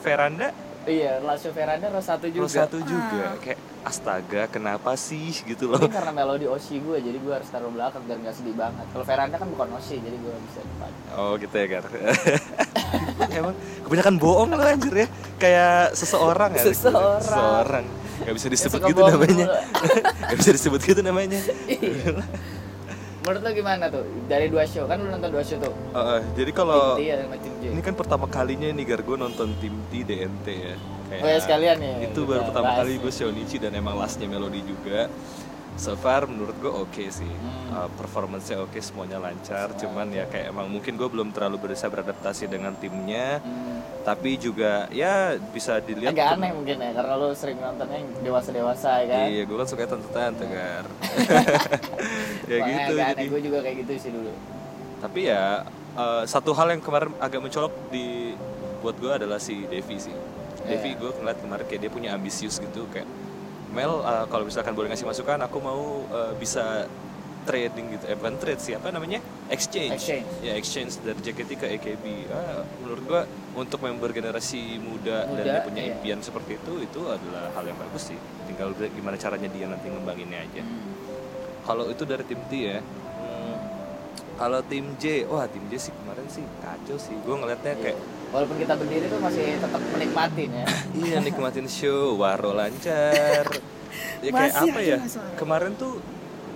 Veranda? 0.00 0.54
Iya 0.86 1.20
last 1.20 1.44
show 1.44 1.52
Veranda 1.52 1.90
row 1.90 2.00
satu 2.00 2.30
juga. 2.30 2.40
row 2.40 2.50
satu 2.50 2.78
juga. 2.80 3.36
Kayak 3.42 3.58
astaga 3.84 4.42
kenapa 4.48 4.94
sih? 4.94 5.34
gitu 5.44 5.68
loh. 5.68 5.76
Mungkin 5.82 5.92
karena 5.92 6.12
melodi 6.14 6.46
Oshi 6.46 6.78
gue 6.80 6.96
jadi 7.02 7.18
gue 7.18 7.32
harus 7.34 7.48
taruh 7.50 7.68
belakang 7.68 8.00
biar 8.06 8.18
nggak 8.22 8.34
sedih 8.38 8.54
banget. 8.56 8.86
Kalau 8.94 9.04
Veranda 9.04 9.36
kan 9.36 9.48
bukan 9.50 9.68
Oshi 9.76 9.98
jadi 9.98 10.16
gue 10.16 10.34
bisa 10.46 10.60
depan. 10.62 10.90
Oh 11.18 11.34
gitu 11.36 11.52
ya 11.52 11.66
Gar. 11.68 11.84
Emang 13.40 13.54
kebanyakan 13.84 14.14
bohong 14.16 14.48
lo 14.54 14.62
anjir 14.64 14.94
ya. 14.94 15.08
Kayak 15.36 15.98
seseorang 15.98 16.50
ya 16.54 16.64
Seseorang. 16.70 17.20
Seseorang. 17.20 17.84
Gak 18.20 18.34
bisa 18.36 18.48
disebut 18.52 18.80
suka 18.80 18.88
gitu 18.92 19.00
namanya. 19.00 19.46
Gak 20.30 20.38
bisa 20.38 20.50
disebut 20.52 20.80
gitu 20.84 21.00
namanya 21.00 21.40
Menurut 23.20 23.40
lo 23.44 23.50
gimana 23.52 23.84
tuh? 23.92 24.04
Dari 24.26 24.48
dua 24.48 24.64
show, 24.64 24.88
kan 24.88 24.96
lu 24.96 25.12
nonton 25.12 25.28
dua 25.28 25.44
show 25.44 25.60
tuh 25.60 25.72
oh, 25.92 26.20
Jadi 26.32 26.50
kalau 26.56 26.96
J 26.96 27.20
Ini 27.68 27.80
kan 27.84 27.92
pertama 27.92 28.24
kalinya 28.24 28.72
nih 28.72 28.84
Gar 28.88 29.04
Gue 29.04 29.16
nonton 29.20 29.52
tim 29.60 29.76
T 29.92 30.02
DNT 30.08 30.46
ya 30.48 30.74
Kayak 31.12 31.20
Oh 31.20 31.28
ya 31.28 31.38
sekalian 31.38 31.76
ya 31.84 31.94
Itu 32.08 32.24
kita 32.24 32.30
baru 32.32 32.42
pertama 32.48 32.66
bahas 32.72 32.78
kali 32.80 32.92
ya. 32.96 33.02
gue 33.04 33.12
Shonichi 33.12 33.56
Dan 33.60 33.72
emang 33.76 33.94
lastnya 34.00 34.24
Melody 34.24 34.64
juga 34.64 35.12
So 35.74 35.94
far 35.94 36.24
menurut 36.24 36.56
gue 36.56 36.68
oke 36.68 37.04
sih 37.06 37.26
Hmm. 37.26 37.70
Uh, 37.70 37.90
Performance-nya 37.92 38.58
oke 38.58 38.76
semuanya 38.78 39.16
lancar 39.16 39.70
Cuman 39.72 40.10
ya 40.10 40.26
kayak 40.26 40.50
emang 40.50 40.66
mungkin 40.66 40.94
gue 40.94 41.06
belum 41.06 41.30
terlalu 41.30 41.70
bisa 41.70 41.86
beradaptasi 41.86 42.46
dengan 42.46 42.74
timnya 42.74 43.38
Hmm, 43.38 43.78
Tapi 44.02 44.34
juga 44.36 44.90
ya 44.90 45.34
bisa 45.38 45.78
dilihat 45.78 46.10
Agak 46.10 46.34
aneh 46.34 46.50
mungkin 46.50 46.76
ya, 46.76 46.90
karena 46.90 47.14
lu 47.14 47.30
sering 47.30 47.56
nontonnya 47.56 47.96
yang 47.96 48.10
dewasa-dewasa 48.20 48.90
ya 48.98 49.06
kan 49.08 49.26
Iya, 49.28 49.42
gue 49.44 49.56
kan 49.56 49.66
suka 49.66 49.82
tante-tante 49.86 50.44
Gar. 50.44 50.86
ya 52.50 52.56
Makanya 52.56 52.66
gitu. 52.66 52.92
agak 52.92 53.06
Jadi. 53.06 53.14
aneh, 53.14 53.26
gue 53.28 53.40
juga 53.40 53.58
kayak 53.60 53.76
gitu 53.80 53.92
sih 53.98 54.10
dulu 54.10 54.32
Tapi 54.98 55.20
ya 55.24 55.44
eh, 55.94 56.22
satu 56.26 56.50
hal 56.52 56.66
yang 56.70 56.82
kemarin 56.82 57.14
agak 57.16 57.40
mencolok 57.40 57.72
di 57.88 58.34
buat 58.80 58.96
gue 58.96 59.12
adalah 59.14 59.36
si 59.36 59.62
Devi 59.64 59.96
sih. 59.96 60.16
Devi 60.60 60.90
Iya. 60.90 60.98
gue 60.98 61.10
ngeliat 61.14 61.38
kemarin 61.38 61.64
kayak 61.64 61.80
dia 61.80 61.90
punya 61.90 62.10
ambisius 62.12 62.58
gitu 62.58 62.84
kayak 62.90 63.06
Mel 63.70 64.02
eh, 64.02 64.24
kalau 64.26 64.44
misalkan 64.44 64.74
boleh 64.74 64.90
ngasih 64.90 65.06
masukan 65.06 65.38
aku 65.40 65.58
mau 65.58 65.82
eh, 66.10 66.32
bisa 66.36 66.86
trading 67.40 67.96
gitu 67.96 68.04
eh 68.04 68.16
bukan 68.20 68.36
trade 68.36 68.60
sih 68.60 68.76
apa 68.76 68.92
namanya 68.92 69.16
exchange 69.48 69.96
Exchange. 69.96 70.28
ya 70.44 70.52
exchange 70.60 71.00
dari 71.00 71.16
JKT 71.24 71.50
ke 71.56 71.66
AKB 71.80 72.04
ah, 72.28 72.62
menurut 72.84 73.02
gua 73.08 73.22
untuk 73.56 73.80
member 73.80 74.12
generasi 74.12 74.76
muda, 74.76 75.24
dan 75.24 75.32
Muda, 75.32 75.42
dia 75.48 75.60
punya 75.64 75.82
iya. 75.82 75.90
impian 75.96 76.20
seperti 76.20 76.60
itu 76.60 76.84
itu 76.84 77.00
adalah 77.08 77.48
hal 77.56 77.64
yang 77.64 77.80
bagus 77.80 78.12
sih 78.12 78.18
tinggal 78.44 78.76
gimana 78.76 79.16
caranya 79.16 79.48
dia 79.48 79.66
nanti 79.66 79.88
ngembanginnya 79.88 80.44
aja 80.44 80.62
Hmm. 80.62 80.92
kalau 81.64 81.88
itu 81.88 82.04
dari 82.04 82.24
tim 82.28 82.40
T 82.46 82.52
ya 82.60 82.78
kalau 84.40 84.64
tim 84.64 84.96
J 84.96 85.04
wah 85.26 85.44
tim 85.44 85.60
J 85.66 85.76
sih 85.78 85.92
kemarin 85.94 86.24
sih 86.26 86.44
kacau 86.58 86.96
sih 86.96 87.12
gue 87.14 87.36
ngeliatnya 87.36 87.72
Iya. 87.72 87.82
kayak 87.84 87.98
Walaupun 88.30 88.56
kita 88.56 88.74
berdiri 88.74 89.06
tuh 89.06 89.18
masih 89.18 89.58
tetap 89.58 89.82
menikmatin 89.90 90.50
ya 90.54 90.66
iya 91.02 91.16
nikmatin 91.18 91.66
show 91.66 92.16
waro 92.16 92.50
lancar 92.52 93.44
ya 94.24 94.30
kayak 94.30 94.52
Masih 94.54 94.64
apa 94.66 94.78
aja 94.78 94.86
ya 94.86 94.98
masalah. 94.98 95.34
kemarin 95.34 95.72
tuh 95.74 95.92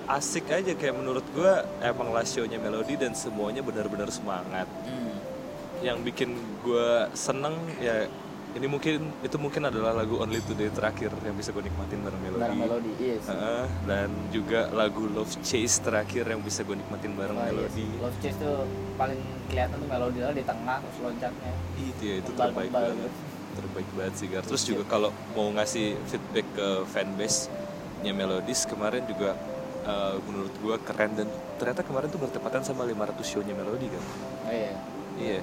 asik 0.06 0.46
aja 0.48 0.72
kayak 0.72 0.94
menurut 0.94 1.26
gue 1.30 1.52
emang 1.80 2.08
last 2.10 2.32
show-nya 2.32 2.56
Melody 2.56 2.94
dan 2.94 3.12
semuanya 3.12 3.60
benar-benar 3.60 4.08
semangat 4.08 4.64
Hmm. 4.80 5.16
yang 5.80 6.00
bikin 6.00 6.32
gue 6.60 6.88
seneng 7.12 7.52
ya 7.78 8.08
ini 8.54 8.66
mungkin 8.66 8.94
itu 9.20 9.34
mungkin 9.34 9.66
adalah 9.66 9.90
lagu 9.92 10.14
Only 10.16 10.38
Today 10.40 10.70
terakhir 10.70 11.10
yang 11.18 11.34
bisa 11.34 11.50
gue 11.50 11.58
nikmatin 11.60 11.98
bareng 12.00 12.20
Melody, 12.22 12.38
Bareng 12.40 12.58
melodi, 12.60 12.90
iya 12.96 13.16
sih 13.18 13.34
Heeh, 13.34 13.64
dan 13.84 14.08
juga 14.30 14.70
lagu 14.70 15.10
Love 15.10 15.34
Chase 15.42 15.82
terakhir 15.82 16.22
yang 16.24 16.38
bisa 16.38 16.62
gue 16.62 16.78
nikmatin 16.78 17.12
bareng 17.12 17.34
Oh, 17.34 17.42
Melody. 17.42 17.74
sih. 17.74 17.88
Love 17.98 18.18
Chase 18.18 18.38
tuh 18.38 18.62
paling 18.94 19.18
kelihatan 19.46 19.74
tuh 19.74 19.88
melodi 19.88 20.18
lah 20.18 20.30
di 20.30 20.42
tengah 20.42 20.78
terus 20.78 20.98
loncatnya. 21.00 21.52
Itu 21.76 22.02
ya 22.02 22.14
itu 22.22 22.30
terbaik 22.32 22.70
kembal 22.70 22.82
banget. 22.88 23.10
Gitu. 23.10 23.32
terbaik 23.54 23.88
banget 23.92 24.14
sih 24.14 24.26
Gar. 24.28 24.42
Terus 24.42 24.62
juga 24.64 24.82
kalau 24.84 25.10
mau 25.30 25.46
ngasih 25.50 25.86
feedback 26.06 26.46
ke 26.54 26.68
fanbase 26.88 27.50
nya 28.02 28.10
Melodies 28.10 28.66
kemarin 28.66 29.02
juga 29.04 29.34
eh, 29.82 30.14
menurut 30.22 30.54
gue 30.54 30.76
keren 30.80 31.10
dan 31.14 31.26
ternyata 31.54 31.82
kemarin 31.82 32.06
tuh 32.06 32.18
bertepatan 32.18 32.62
sama 32.62 32.82
500 32.82 33.18
show-nya 33.20 33.54
Melody 33.54 33.90
kan? 33.90 34.02
Oh 34.42 34.50
iya. 34.50 34.74
Iya. 35.16 35.40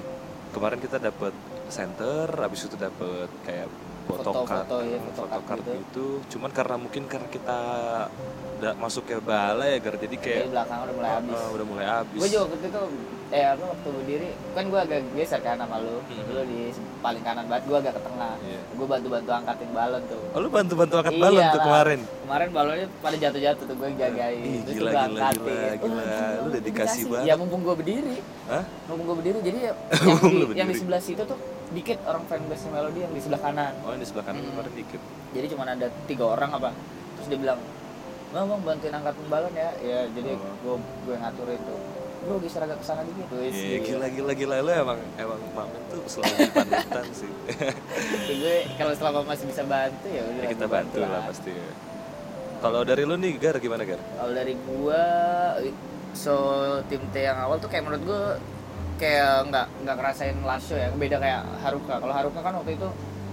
Kemarin 0.52 0.76
kita 0.76 0.96
dapat 0.96 1.32
center, 1.72 2.28
habis 2.30 2.60
itu 2.62 2.76
dapat 2.76 3.26
kayak 3.42 3.66
photocard 4.02 4.66
Foto-foto, 4.66 4.76
ya, 4.82 4.92
eh, 4.92 5.00
photocard 5.08 5.30
photocard 5.30 5.62
gitu. 5.62 5.72
gitu 5.78 6.06
cuman 6.28 6.50
karena 6.50 6.74
mungkin 6.76 7.02
karena 7.06 7.28
kita 7.28 7.58
udah 8.58 8.72
masuk 8.76 9.02
ke 9.04 9.14
bala 9.18 9.62
ya 9.64 9.78
Gar 9.78 9.94
jadi 9.96 10.16
kayak 10.16 10.40
Jadi 10.40 10.50
belakang 10.50 10.78
udah 10.80 10.94
mulai 10.94 11.10
habis. 11.12 11.34
eh, 11.34 11.48
udah 11.48 11.66
mulai 11.66 11.86
habis 11.88 12.18
gue 12.18 12.28
juga 12.28 12.42
waktu 12.44 12.56
itu 12.60 12.82
eh 13.32 13.44
apa 13.48 13.64
waktu 13.64 13.88
berdiri 13.88 14.28
kan 14.52 14.64
gue 14.66 14.80
agak 14.82 14.98
geser 15.14 15.40
kan 15.40 15.56
sama 15.56 15.76
lu 15.78 15.96
Mhm. 16.02 16.24
lu 16.28 16.42
di 16.44 16.60
paling 16.98 17.22
kanan 17.22 17.44
banget 17.46 17.64
gue 17.64 17.76
agak 17.78 17.92
ke 17.94 18.02
tengah 18.02 18.32
Iya. 18.40 18.60
gue 18.72 18.86
bantu 18.86 19.06
bantu 19.08 19.30
angkatin 19.32 19.70
balon 19.72 20.02
tuh 20.04 20.22
oh, 20.28 20.38
lu 20.38 20.48
bantu 20.50 20.74
bantu 20.76 20.94
angkat 20.98 21.14
balon 21.16 21.32
Iya 21.32 21.46
tuh 21.46 21.56
lah. 21.56 21.64
kemarin 21.64 22.00
kemarin 22.20 22.48
balonnya 22.50 22.86
pada 22.98 23.16
jatuh 23.16 23.40
jatuh 23.40 23.64
tuh 23.64 23.76
gue 23.76 23.88
jagain 23.96 24.42
Ih, 24.42 24.60
terus 24.60 24.74
gila, 24.76 24.90
gila, 24.90 25.02
angkatin 25.06 25.40
gila, 25.46 25.72
gila. 25.78 26.18
Lu 26.36 26.48
dedikasi 26.52 27.00
banget. 27.06 27.24
ya 27.24 27.34
mumpung 27.34 27.62
gue 27.62 27.74
berdiri 27.76 28.16
Hah? 28.46 28.64
mumpung 28.84 29.06
gue 29.06 29.16
berdiri 29.16 29.38
jadi 29.40 29.58
ya 29.60 29.72
yang 30.02 30.18
di, 30.20 30.58
yang 30.58 30.68
di 30.68 30.76
sebelah 30.76 30.98
situ 31.00 31.22
tuh 31.22 31.38
dikit 31.72 31.98
orang 32.02 32.22
fanbase 32.24 32.68
melodi 32.68 33.00
yang 33.00 33.12
di 33.12 33.20
sebelah 33.20 33.42
kanan 33.42 33.72
oh 33.82 33.92
ini 33.92 34.04
sebelah 34.04 34.24
kanan 34.24 34.40
Hmm. 34.42 34.68
dikit 34.70 35.00
jadi 35.32 35.46
cuma 35.48 35.64
ada 35.64 35.88
tiga 36.04 36.24
orang 36.26 36.50
apa 36.50 36.70
terus 37.14 37.26
dia 37.26 37.38
bilang 37.38 37.60
bang 38.28 38.44
bang 38.44 38.60
bantuin 38.62 38.94
angkatin 38.94 39.26
balon 39.26 39.52
ya 39.52 39.70
ya 39.78 39.98
jadi 40.08 40.30
Oh. 40.34 40.54
gue 40.58 40.74
gue 41.04 41.16
ngaturin 41.16 41.60
tuh 41.60 41.78
bro 42.22 42.38
geser 42.38 42.62
agak 42.62 42.78
ke 42.78 42.86
sana 42.86 43.02
dikit 43.02 43.26
Wih, 43.28 43.50
Iya, 43.50 43.78
gila. 43.82 44.06
gila 44.06 44.32
gila 44.32 44.54
lu 44.60 44.70
emang 44.70 44.98
emang 45.16 45.40
Mamen 45.52 45.82
tuh 45.88 46.06
selalu 46.06 46.32
jadi 46.38 46.52
panutan 46.54 47.06
sih. 47.10 47.26
Tapi 47.26 48.34
gue 48.40 48.56
kalau 48.72 48.94
selama 48.94 49.20
masih 49.26 49.44
bisa 49.44 49.62
bantu 49.64 50.06
ya 50.06 50.22
udah 50.22 50.38
ya, 50.38 50.48
kita 50.48 50.64
gue 50.64 50.70
bantu 50.70 50.96
lah 51.02 51.22
pasti. 51.26 51.50
Kalau 52.62 52.80
dari 52.82 53.02
lu 53.02 53.18
nih 53.18 53.32
Gar 53.36 53.58
gimana 53.58 53.82
Gar? 53.82 53.98
Kalau 53.98 54.32
dari 54.32 54.54
gua 54.62 55.02
so 56.14 56.34
tim 56.86 57.02
T 57.10 57.16
yang 57.18 57.36
awal 57.36 57.58
tuh 57.58 57.66
kayak 57.66 57.82
menurut 57.82 58.02
gua 58.04 58.22
kayak 59.00 59.48
nggak 59.48 59.66
nggak 59.84 59.96
ngerasain 59.98 60.36
last 60.44 60.68
show 60.70 60.78
ya 60.78 60.88
beda 60.94 61.16
kayak 61.20 61.42
Haruka 61.64 61.94
kalau 62.00 62.14
Haruka 62.14 62.40
kan 62.40 62.52
waktu 62.60 62.76
itu 62.76 62.88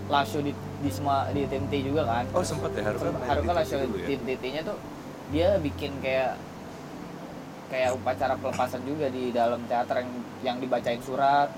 last 0.10 0.30
show 0.34 0.42
di 0.42 0.52
di 0.80 0.90
semua 0.90 1.28
di 1.36 1.44
tim 1.46 1.64
T 1.68 1.74
juga 1.84 2.08
kan 2.08 2.26
Oh 2.34 2.44
sempat 2.44 2.72
ya 2.74 2.88
Haruka. 2.88 3.12
main 3.14 3.30
Haruka 3.30 3.52
di 3.62 3.66
show 3.68 3.80
TV 3.80 4.18
dulu 4.18 4.34
ya? 4.46 4.50
nya 4.56 4.62
tuh 4.66 4.78
dia 5.30 5.50
bikin 5.62 5.92
kayak 6.02 6.40
kayak 7.70 7.94
upacara 7.94 8.34
pelepasan 8.42 8.82
juga 8.82 9.14
di 9.14 9.30
dalam 9.30 9.62
teater 9.70 10.02
yang 10.02 10.12
yang 10.42 10.58
dibacain 10.58 11.00
surat 11.06 11.54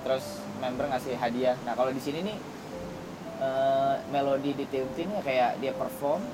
terus 0.00 0.40
member 0.56 0.88
ngasih 0.88 1.20
hadiah 1.20 1.56
nah 1.68 1.76
kalau 1.76 1.92
di 1.92 2.00
sini 2.00 2.24
nih 2.24 2.36
eh, 3.44 3.94
melodi 4.08 4.56
di 4.56 4.64
tim 4.72 4.88
T 4.96 5.04
ini 5.04 5.20
kayak 5.20 5.60
dia 5.60 5.76
perform 5.76 6.24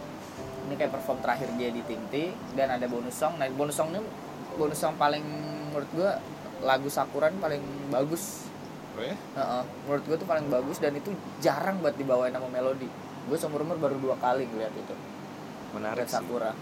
ini 0.70 0.74
kayak 0.78 0.94
perform 0.94 1.18
terakhir 1.22 1.50
dia 1.58 1.74
di 1.74 1.82
tim 1.82 1.98
T 2.10 2.30
dan 2.54 2.78
ada 2.78 2.86
bonus 2.86 3.18
song 3.18 3.34
nah 3.38 3.50
bonus 3.50 3.74
song 3.74 3.90
ini 3.90 4.00
bonus 4.54 4.78
song 4.78 4.94
paling 4.94 5.22
menurut 5.74 5.90
gua 5.92 6.22
lagu 6.64 6.88
Sakuran 6.88 7.36
paling 7.42 7.60
bagus. 7.92 8.48
Oh 8.96 9.04
ya? 9.04 9.12
Heeh, 9.12 9.62
menurut 9.84 10.04
gue 10.08 10.16
tuh 10.16 10.28
paling 10.28 10.46
bagus 10.48 10.80
dan 10.80 10.96
itu 10.96 11.12
jarang 11.44 11.80
buat 11.84 11.96
dibawain 11.96 12.32
sama 12.32 12.48
melodi 12.48 12.88
gue 13.26 13.34
seumur 13.34 13.66
umur 13.66 13.74
baru 13.82 13.98
dua 13.98 14.14
kali 14.22 14.46
ngeliat 14.46 14.70
itu. 14.70 14.94
Menarik 15.74 16.06
Lihat 16.06 16.08
sih. 16.08 16.16
Sakura. 16.22 16.54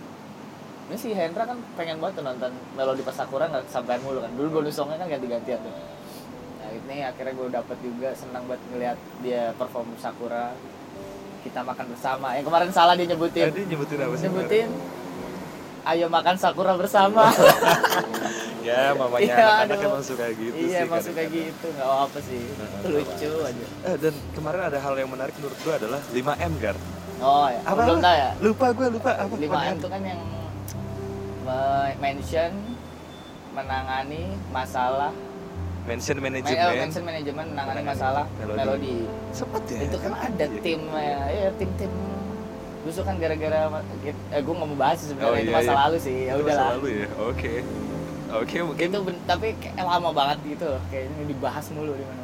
Ini 0.84 0.96
si 1.00 1.08
Hendra 1.16 1.48
kan 1.48 1.60
pengen 1.76 2.00
banget 2.00 2.20
tuh 2.20 2.24
nonton 2.24 2.52
melodi 2.72 3.04
pas 3.04 3.16
Sakura 3.16 3.48
nggak 3.52 3.68
sampai 3.68 4.00
mulu 4.00 4.24
kan. 4.24 4.32
Dulu 4.32 4.60
bonus 4.60 4.74
songnya 4.74 4.96
kan 4.96 5.12
ganti-gantian 5.12 5.60
tuh. 5.60 5.74
Nah 6.64 6.70
ini 6.72 7.04
akhirnya 7.04 7.32
gue 7.36 7.48
dapet 7.52 7.76
juga 7.84 8.08
senang 8.16 8.48
banget 8.48 8.64
ngeliat 8.72 8.98
dia 9.20 9.52
perform 9.60 9.92
Sakura. 10.00 10.56
Kita 11.44 11.60
makan 11.60 11.92
bersama. 11.92 12.32
Yang 12.32 12.48
kemarin 12.48 12.70
salah 12.72 12.96
dia 12.96 13.06
nyebutin. 13.12 13.52
Tadi 13.52 13.62
nyebutin 13.68 13.98
apa 14.00 14.14
sih? 14.16 14.24
nyebutin 14.24 14.68
ayo 15.84 16.08
makan 16.08 16.36
Sakura 16.40 16.72
bersama 16.80 17.28
Ya 18.64 18.92
mamanya 18.92 19.20
Iya, 19.22 19.36
anak-anak 19.36 19.78
emang 19.84 20.02
suka 20.02 20.24
gitu 20.32 20.56
sih. 20.56 20.64
iya 20.66 20.78
emang 20.82 21.00
suka 21.00 21.22
gitu 21.22 21.66
nggak 21.68 21.84
apa 22.00 22.18
sih 22.18 22.42
Heeh. 22.42 22.80
lucu 22.88 23.30
aja 23.42 23.66
Eh, 23.84 23.96
dan 23.98 24.14
kemarin 24.32 24.60
ada 24.64 24.78
hal 24.78 24.94
yang 24.94 25.10
menarik 25.10 25.34
menurut 25.36 25.58
gua 25.60 25.74
adalah 25.76 26.00
5M 26.08 26.52
Gar. 26.58 26.76
oh 27.20 27.46
ya 27.46 27.60
Apa? 27.62 27.80
belum 27.82 27.98
tahu 28.00 28.16
ya 28.16 28.30
Lupa 28.40 28.66
gua 28.70 28.86
lupa 28.88 29.10
apa? 29.18 29.34
5M 29.36 29.76
itu 29.76 29.88
kan 29.90 30.02
yang 30.02 30.20
me- 31.42 31.96
mention 32.00 32.52
menangani 33.52 34.22
masalah 34.48 35.12
Mention 35.84 36.16
ma- 36.16 36.24
eh, 36.24 36.32
manajemen. 36.32 36.74
mention 36.80 37.04
manajemen 37.04 37.44
menangani 37.46 37.82
masalah 37.84 38.24
melodi. 38.34 38.56
melodi, 38.58 38.96
Sempat 39.30 39.62
ya. 39.68 39.78
itu 39.84 39.96
kan 39.98 40.12
ada 40.16 40.44
Iya. 40.46 40.60
tim 40.60 40.80
ya 40.88 41.18
ya 41.28 41.48
tim-tim 41.54 41.92
Justru 42.82 43.00
kan 43.02 43.16
gara-gara 43.16 43.58
eh, 44.02 44.12
gue 44.38 44.54
nggak 44.54 44.66
mau 44.66 44.78
bahas 44.78 44.96
sih 44.98 45.08
sebenarnya 45.08 45.28
Oh, 45.30 45.36
itu 45.38 45.48
iya, 45.48 45.56
masa 45.56 45.64
iya. 45.66 45.80
lalu 45.82 45.96
sih 45.98 46.16
ya 46.18 46.30
Itu 46.30 46.36
masa 46.38 46.44
udahlah 46.46 46.68
lalu 46.70 46.88
ya. 46.94 47.08
Oke. 47.22 47.52
Oke 48.34 48.56
mungkin 48.66 48.86
itu 48.90 49.00
tapi 49.30 49.54
kayak 49.62 49.86
lama 49.86 50.10
banget 50.10 50.38
gitu 50.42 50.66
loh 50.66 50.82
kayaknya 50.90 51.24
dibahas 51.30 51.66
mulu 51.70 51.94
di 51.94 52.02
mana 52.02 52.22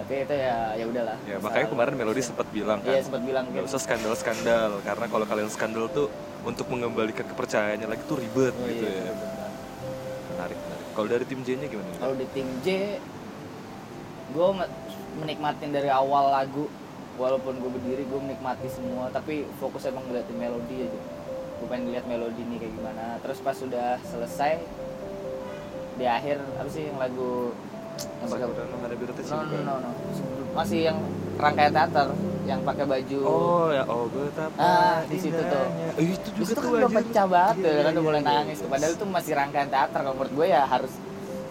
tapi 0.00 0.26
itu 0.26 0.34
ya 0.34 0.56
ya 0.74 0.84
udahlah 0.90 1.16
Ya 1.28 1.36
makanya 1.38 1.66
kemarin 1.70 1.94
Melody 1.94 2.22
sempat 2.24 2.48
bilang 2.50 2.82
kan. 2.82 2.90
iya 2.90 3.00
sempat 3.04 3.22
bilang 3.22 3.44
gitu 3.52 3.62
usah 3.62 3.78
skandal-skandal 3.78 4.82
karena 4.82 5.06
kalau 5.06 5.24
kalian 5.28 5.50
skandal 5.52 5.86
tuh 5.92 6.10
untuk 6.42 6.66
mengembalikan 6.72 7.22
kepercayaannya 7.28 7.84
lagi 7.84 8.02
tuh 8.08 8.16
ribet 8.18 8.50
oh, 8.56 8.64
gitu 8.64 8.90
iya, 8.90 9.06
ya. 9.06 9.12
bener. 9.12 9.50
Menarik, 10.34 10.58
menarik. 10.58 10.86
Kalau 10.96 11.06
dari 11.06 11.24
tim 11.28 11.40
J-nya 11.44 11.66
gimana? 11.68 11.90
Kalau 12.00 12.14
di 12.16 12.26
tim 12.32 12.48
J, 12.64 12.66
gue 14.32 14.48
menikmatin 15.20 15.70
dari 15.70 15.90
awal 15.92 16.32
lagu, 16.32 16.64
walaupun 17.20 17.60
gue 17.60 17.70
berdiri 17.70 18.02
gue 18.08 18.20
menikmati 18.24 18.66
semua, 18.72 19.12
tapi 19.12 19.44
fokus 19.60 19.84
emang 19.84 20.08
ngeliatin 20.08 20.36
melodi 20.40 20.88
aja. 20.88 21.00
Gue 21.60 21.68
pengen 21.68 21.92
lihat 21.92 22.08
melodi 22.08 22.40
nih 22.40 22.56
kayak 22.56 22.72
gimana. 22.72 23.04
Terus 23.20 23.38
pas 23.44 23.52
sudah 23.52 24.00
selesai, 24.00 24.64
di 26.00 26.06
akhir 26.08 26.40
apa 26.56 26.70
sih 26.72 26.88
yang 26.88 26.96
lagu 26.96 27.52
yang 28.24 28.28
pakai 28.32 28.46
no 28.48 29.36
no, 29.44 29.58
no, 29.60 29.74
no, 29.84 29.90
masih 30.56 30.88
yang 30.88 30.98
rangkaian 31.36 31.72
teater 31.76 32.08
yang 32.48 32.60
pakai 32.64 32.84
baju 32.88 33.18
Oh 33.22 33.68
ya, 33.68 33.84
oh 33.84 34.08
betapa 34.08 34.56
Ah, 34.56 34.98
di 35.06 35.16
situ 35.20 35.36
tuh. 35.38 35.66
Eh, 36.00 36.04
itu 36.16 36.28
juga 36.34 36.52
tuh 36.56 36.62
kan 36.64 36.72
udah 36.82 36.90
pecah 36.90 37.26
banget 37.28 37.54
Iya, 37.54 37.62
tuh, 37.62 37.70
iya, 37.70 37.80
kan 37.84 37.92
udah 37.92 38.00
iya, 38.00 38.08
mulai 38.08 38.20
iya, 38.20 38.30
nangis 38.32 38.56
iya. 38.56 38.62
tuh. 38.64 38.68
Padahal 38.72 38.92
itu 38.96 39.06
masih 39.06 39.32
rangkaian 39.36 39.68
teater 39.70 40.00
kalau 40.02 40.16
menurut 40.16 40.32
gue 40.34 40.46
ya 40.50 40.62
harus 40.66 40.92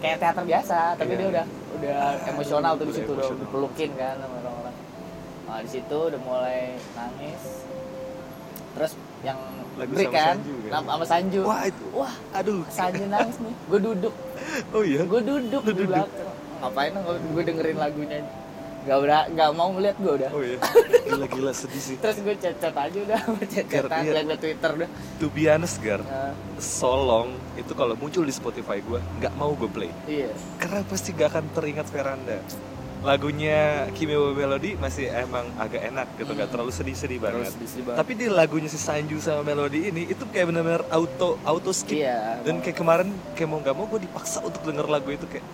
kayak 0.02 0.18
teater 0.20 0.44
biasa, 0.44 0.78
tapi 1.00 1.12
Iya. 1.14 1.20
dia 1.22 1.28
udah 1.30 1.46
udah 1.80 2.00
emosional 2.28 2.74
tuh 2.76 2.86
di 2.90 2.94
situ 2.98 3.12
udah 3.16 3.28
dipelukin 3.32 3.92
kan 3.96 4.16
sama 4.20 4.36
orang-orang. 4.44 4.76
Nah, 5.48 5.60
di 5.64 5.70
situ 5.72 5.98
udah 6.10 6.22
mulai 6.26 6.60
nangis. 6.98 7.44
Terus 8.76 8.92
yang 9.24 9.40
Lagu 9.80 9.92
break 9.92 10.06
sama 10.06 10.18
kan, 10.18 10.36
Sanju 10.36 10.54
kan? 10.60 10.82
sama 10.84 11.06
Sanju. 11.06 11.42
Wah, 11.42 11.62
itu. 11.63 11.86
Wah, 11.92 12.13
Aduh. 12.36 12.62
Sanju 12.68 13.04
nangis 13.08 13.38
nih. 13.39 13.54
Gue 13.65 13.80
duduk, 13.80 14.13
Oh 14.76 14.84
iya. 14.84 15.02
gue 15.04 15.22
duduk 15.24 15.62
Lu 15.62 15.70
di 15.70 15.74
duduk? 15.74 15.89
belakang. 15.89 16.28
Ngapain 16.60 16.92
gue 17.32 17.44
dengerin 17.44 17.78
lagunya? 17.78 18.20
Gak 18.80 18.96
udah, 18.98 19.28
gak 19.30 19.50
mau 19.54 19.70
ngeliat 19.70 19.96
gue 19.96 20.12
udah. 20.18 20.30
Oh 20.32 20.39
iya. 20.39 20.58
Gila-gila 21.08 21.52
sedih 21.52 21.80
sih. 21.80 21.96
Terus 21.96 22.18
gue 22.18 22.32
chat-chat 22.34 22.72
aja 22.72 22.98
udah, 22.98 23.20
chat-chatan, 23.46 24.00
Iya. 24.02 24.12
liat-liat 24.15 24.39
Twitter 24.39 24.70
udah. 24.74 24.89
To 25.20 25.28
be 25.30 25.44
honest, 25.46 25.80
Gar, 25.80 26.00
Nah, 26.00 26.32
Solong 26.58 27.30
itu 27.56 27.72
kalau 27.72 27.96
muncul 27.96 28.24
di 28.24 28.32
Spotify 28.32 28.80
gue 28.80 29.00
nggak 29.18 29.34
mau 29.36 29.52
gue 29.52 29.68
play 29.68 29.92
iya. 30.06 30.32
karena 30.56 30.80
pasti 30.82 31.12
gak 31.12 31.28
akan 31.30 31.44
teringat 31.50 31.88
Veranda 31.88 32.39
lagunya 33.00 33.88
Kimi 33.96 34.12
wa 34.12 34.32
Melody 34.32 34.76
masih 34.76 35.08
emang 35.08 35.48
agak 35.56 35.88
enak 35.88 36.08
gitu 36.16 36.30
nggak 36.30 36.46
Hmm. 36.46 36.54
terlalu 36.54 36.72
sedih-sedih 36.72 37.18
banget 37.18 37.48
Terus 37.48 37.56
diisi 37.56 37.80
banget. 37.80 37.98
tapi 37.98 38.12
di 38.14 38.28
lagunya 38.28 38.68
si 38.68 38.76
Sanju 38.76 39.18
sama 39.18 39.42
Melody 39.42 39.88
ini 39.88 40.04
itu 40.06 40.24
kayak 40.26 40.52
benar-benar 40.52 40.84
auto 40.90 41.40
auto 41.42 41.72
skip 41.72 41.96
Iya. 41.96 42.44
dan 42.44 42.60
kayak 42.60 42.76
kemarin 42.76 43.08
kayak 43.34 43.48
mau 43.48 43.60
nggak 43.60 43.72
mau 43.72 43.88
gue 43.88 44.04
dipaksa 44.04 44.44
untuk 44.44 44.60
denger 44.62 44.86
lagu 44.86 45.10
itu 45.10 45.24
kayak 45.26 45.46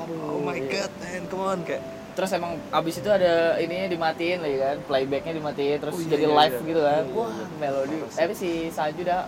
aduh. 0.00 0.32
oh 0.32 0.40
my 0.40 0.56
iya. 0.56 0.68
god 0.80 0.92
man 0.98 1.22
come 1.26 1.44
on 1.44 1.60
kayak 1.62 1.84
Terus 2.16 2.32
emang 2.32 2.56
abis 2.72 2.96
itu 2.96 3.12
ada 3.12 3.60
ininya 3.60 3.92
dimatiin 3.92 4.40
lagi 4.40 4.56
kan, 4.56 4.76
playbacknya 4.88 5.36
dimatiin, 5.36 5.76
terus 5.76 5.92
Oh, 5.92 6.00
iya, 6.00 6.08
jadi 6.08 6.24
iya, 6.24 6.32
live 6.32 6.56
iya. 6.56 6.64
gitu 6.64 6.80
kan. 6.80 6.96
Iya, 6.96 7.04
iya, 7.04 7.12
Wah, 7.12 7.28
iya. 7.28 7.46
melodi. 7.60 7.92
Parah 7.92 8.08
sih. 8.08 8.16
Tapi 8.16 8.32
si 8.32 8.50
Sanju 8.72 9.02
dah 9.04 9.20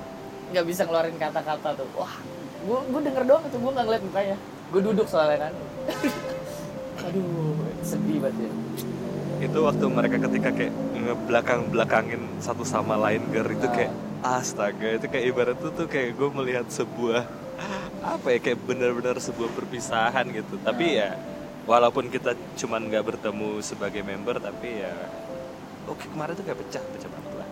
nggak 0.48 0.64
bisa 0.64 0.80
ngeluarin 0.88 1.16
kata-kata 1.20 1.68
tuh. 1.76 1.88
Wah, 1.92 2.14
gua 2.64 2.80
gua 2.88 3.00
denger 3.04 3.24
doang 3.28 3.44
tuh, 3.44 3.60
gua 3.60 3.70
nggak 3.76 3.84
ngeliat 3.84 4.02
mukanya. 4.02 4.36
Gua 4.72 4.80
duduk 4.80 5.04
soalnya 5.04 5.36
kan. 5.36 5.52
aduh, 7.08 7.54
sedih 7.80 8.18
banget 8.20 8.36
ya. 8.38 8.50
itu 9.40 9.58
waktu 9.60 9.84
mereka 9.88 10.16
ketika 10.20 10.50
kayak 10.50 10.72
ngebelakang 10.94 11.60
belakangin 11.68 12.22
satu 12.38 12.62
sama 12.62 12.98
lain 12.98 13.22
Gar 13.30 13.46
itu 13.48 13.64
Ah. 13.64 13.72
kayak 13.72 13.92
astaga 14.20 14.88
itu 14.94 15.06
kayak 15.06 15.24
ibarat 15.26 15.56
tuh 15.56 15.70
tuh 15.72 15.86
kayak 15.86 16.12
gue 16.12 16.28
melihat 16.32 16.66
sebuah 16.68 17.22
apa 18.00 18.26
ya 18.28 18.38
kayak 18.40 18.58
benar-benar 18.60 19.16
sebuah 19.18 19.50
perpisahan 19.52 20.26
gitu 20.28 20.58
tapi 20.60 20.84
Ah. 20.92 20.94
ya 20.96 21.10
walaupun 21.64 22.08
kita 22.08 22.34
cuman 22.56 22.82
nggak 22.84 23.04
bertemu 23.06 23.60
sebagai 23.60 24.02
member 24.02 24.36
tapi 24.38 24.82
ya 24.82 24.90
oke 25.86 26.02
kemarin 26.04 26.34
tuh 26.34 26.44
kayak 26.44 26.58
pecah 26.58 26.82
pecah 26.88 27.08
banget 27.08 27.32
lah 27.36 27.48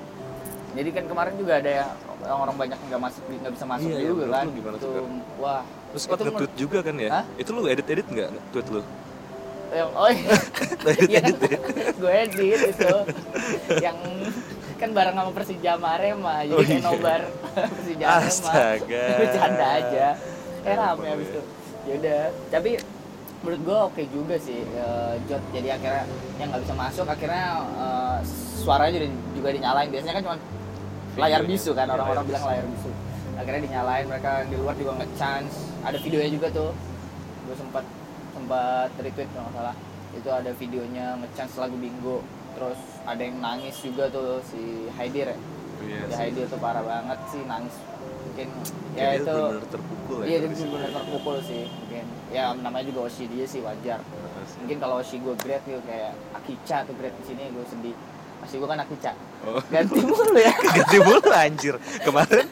Jadi 0.74 0.88
kan 0.90 1.04
kemarin 1.06 1.34
juga 1.36 1.52
ada 1.54 1.70
yang 1.72 1.90
orang-orang 2.18 2.56
banyak 2.58 2.78
nggak 2.82 3.00
masuk, 3.00 3.22
nggak 3.30 3.52
bisa 3.54 3.64
masuk 3.64 3.88
Iya, 3.88 4.00
juga 4.04 4.24
kan. 4.26 4.44
lu 4.44 4.52
gimana 4.52 4.76
tuh, 4.76 4.80
Tuh, 4.82 4.92
Gar? 4.92 5.06
wah. 5.38 5.62
terus 5.86 6.02
sempat 6.02 6.18
nge-tweet 6.20 6.52
juga 6.58 6.78
kan 6.82 6.94
ya 6.98 7.10
Hah? 7.14 7.24
itu 7.38 7.50
lu 7.50 7.62
edit 7.64 7.86
edit 7.86 8.06
nggak 8.06 8.28
tweet 8.50 8.68
lu 8.68 8.80
yang 9.74 9.90
oh 9.94 10.10
iya. 10.10 10.36
Iya, 10.86 11.18
ya 11.18 11.58
gue 11.98 12.12
edit 12.14 12.60
itu. 12.70 12.94
Yang 13.82 13.98
kan 14.76 14.90
bareng 14.92 15.16
sama 15.16 15.30
Persija 15.34 15.72
sama 15.74 15.88
Arema 15.98 16.44
jadi 16.44 16.54
Oh, 16.54 16.62
iya. 16.62 16.78
nobar 16.84 17.20
Persija 17.56 18.04
Arema 18.06 18.28
Astaga. 18.30 19.04
bercanda 19.20 19.66
aja. 19.82 20.06
Eh 20.62 20.74
rame 20.74 21.06
abis 21.10 21.28
ya. 21.30 21.34
itu 21.34 21.40
yaudah 21.86 22.22
tapi 22.50 22.70
menurut 23.46 23.60
gue 23.62 23.78
oke 23.78 24.02
juga 24.10 24.34
sih 24.38 24.62
uh, 24.78 25.14
Jot. 25.26 25.42
Jadi 25.54 25.68
akhirnya 25.70 26.04
yang 26.38 26.48
nggak 26.50 26.62
bisa 26.66 26.74
masuk 26.74 27.06
akhirnya 27.06 27.62
uh, 27.78 28.18
suaranya 28.62 28.98
juga, 28.98 29.06
juga 29.34 29.48
dinyalain. 29.54 29.88
Biasanya 29.90 30.14
kan 30.14 30.22
cuma 30.22 30.36
layar 31.16 31.42
bisu 31.48 31.70
kan 31.74 31.86
orang-orang 31.90 32.24
bilang 32.26 32.44
layar 32.46 32.66
bisu. 32.66 32.90
Akhirnya 33.36 33.62
dinyalain 33.68 34.06
mereka 34.06 34.32
di 34.46 34.54
luar 34.58 34.74
juga 34.78 34.92
nge 35.02 35.08
chance 35.18 35.54
ada 35.82 35.98
videonya 35.98 36.30
juga 36.30 36.48
tuh. 36.54 36.70
Gue 37.46 37.56
sempat 37.58 37.84
sempat 38.36 38.92
retweet 39.00 39.28
kalau 39.32 39.48
nggak 39.48 39.56
salah. 39.56 39.76
Itu 40.12 40.28
ada 40.28 40.50
videonya 40.52 41.16
nge 41.24 41.28
chance 41.32 41.56
lagu 41.56 41.76
bingo. 41.80 42.20
Terus 42.52 42.80
ada 43.08 43.20
yang 43.20 43.40
nangis 43.40 43.76
juga 43.80 44.12
tuh 44.12 44.44
si 44.44 44.92
Haidir 45.00 45.32
ya. 45.32 45.38
Iya 45.80 46.00
si. 46.08 46.14
Haidir 46.20 46.44
tuh 46.52 46.60
parah 46.60 46.84
banget 46.84 47.18
sih 47.32 47.40
nangis. 47.48 47.76
Mungkin 48.28 48.48
ya 48.96 49.16
dia 49.16 49.20
itu 49.20 49.32
bener-bener 49.32 49.68
terpukul 49.72 50.18
ya 50.20 50.26
iya 50.28 50.36
dia 50.44 50.68
benar 50.68 50.90
terpukul 50.92 51.36
sih 51.40 51.64
mungkin. 51.68 52.04
Ya 52.32 52.44
namanya 52.52 52.84
juga 52.84 53.00
Oshi 53.08 53.24
dia 53.32 53.44
sih 53.48 53.60
wajar. 53.64 54.00
Mungkin 54.60 54.76
kalau 54.76 55.00
Oshi 55.00 55.16
gue 55.20 55.34
grade 55.40 55.64
gitu 55.64 55.80
kayak 55.88 56.12
Akica 56.36 56.84
tuh 56.84 56.94
grade 56.96 57.16
di 57.20 57.24
sini 57.32 57.48
gue 57.52 57.64
sedih 57.68 57.96
Oshi 58.46 58.62
gue 58.62 58.68
kan 58.70 58.78
Akica 58.78 59.12
Oh. 59.46 59.62
ganti 59.70 60.02
mulu 60.02 60.34
ya. 60.42 60.50
Ganti 60.82 60.98
mulu 60.98 61.30
anjir. 61.30 61.78
Kemarin 62.02 62.46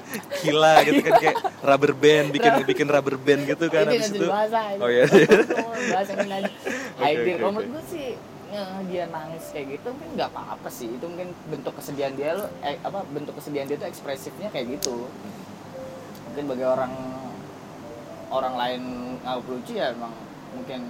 gila 0.47 0.75
gitu 0.87 1.01
kan 1.03 1.13
kayak 1.19 1.37
rubber 1.59 1.91
band 1.91 2.27
bikin 2.31 2.53
bikin 2.63 2.87
rubber 2.87 3.17
band 3.19 3.43
gitu 3.51 3.67
kan 3.67 3.91
habis 3.91 4.15
itu. 4.15 4.27
bahasa 4.31 4.79
oh 4.79 4.87
iya. 4.87 5.03
bahasa 5.91 6.13
kalau 6.23 6.39
oke. 7.03 7.51
menurut 7.51 7.67
gue 7.75 7.83
sih 7.91 8.15
ya, 8.55 8.79
dia 8.87 9.11
nangis 9.11 9.51
kayak 9.51 9.67
gitu 9.75 9.91
mungkin 9.91 10.11
nggak 10.15 10.31
apa-apa 10.31 10.69
sih. 10.71 10.87
Itu 10.87 11.11
mungkin 11.11 11.35
bentuk 11.51 11.75
kesedihan 11.75 12.15
dia 12.15 12.39
lo 12.39 12.47
eh, 12.63 12.79
apa 12.79 13.03
bentuk 13.11 13.35
kesedihan 13.43 13.67
dia 13.67 13.75
tuh 13.75 13.91
ekspresifnya 13.91 14.55
kayak 14.55 14.79
gitu. 14.79 15.11
Mungkin 16.31 16.45
bagi 16.47 16.63
orang 16.63 16.95
orang 18.31 18.55
lain 18.55 18.83
nganggap 19.23 19.47
lucu 19.51 19.73
ya 19.75 19.91
emang 19.91 20.15
mungkin 20.55 20.81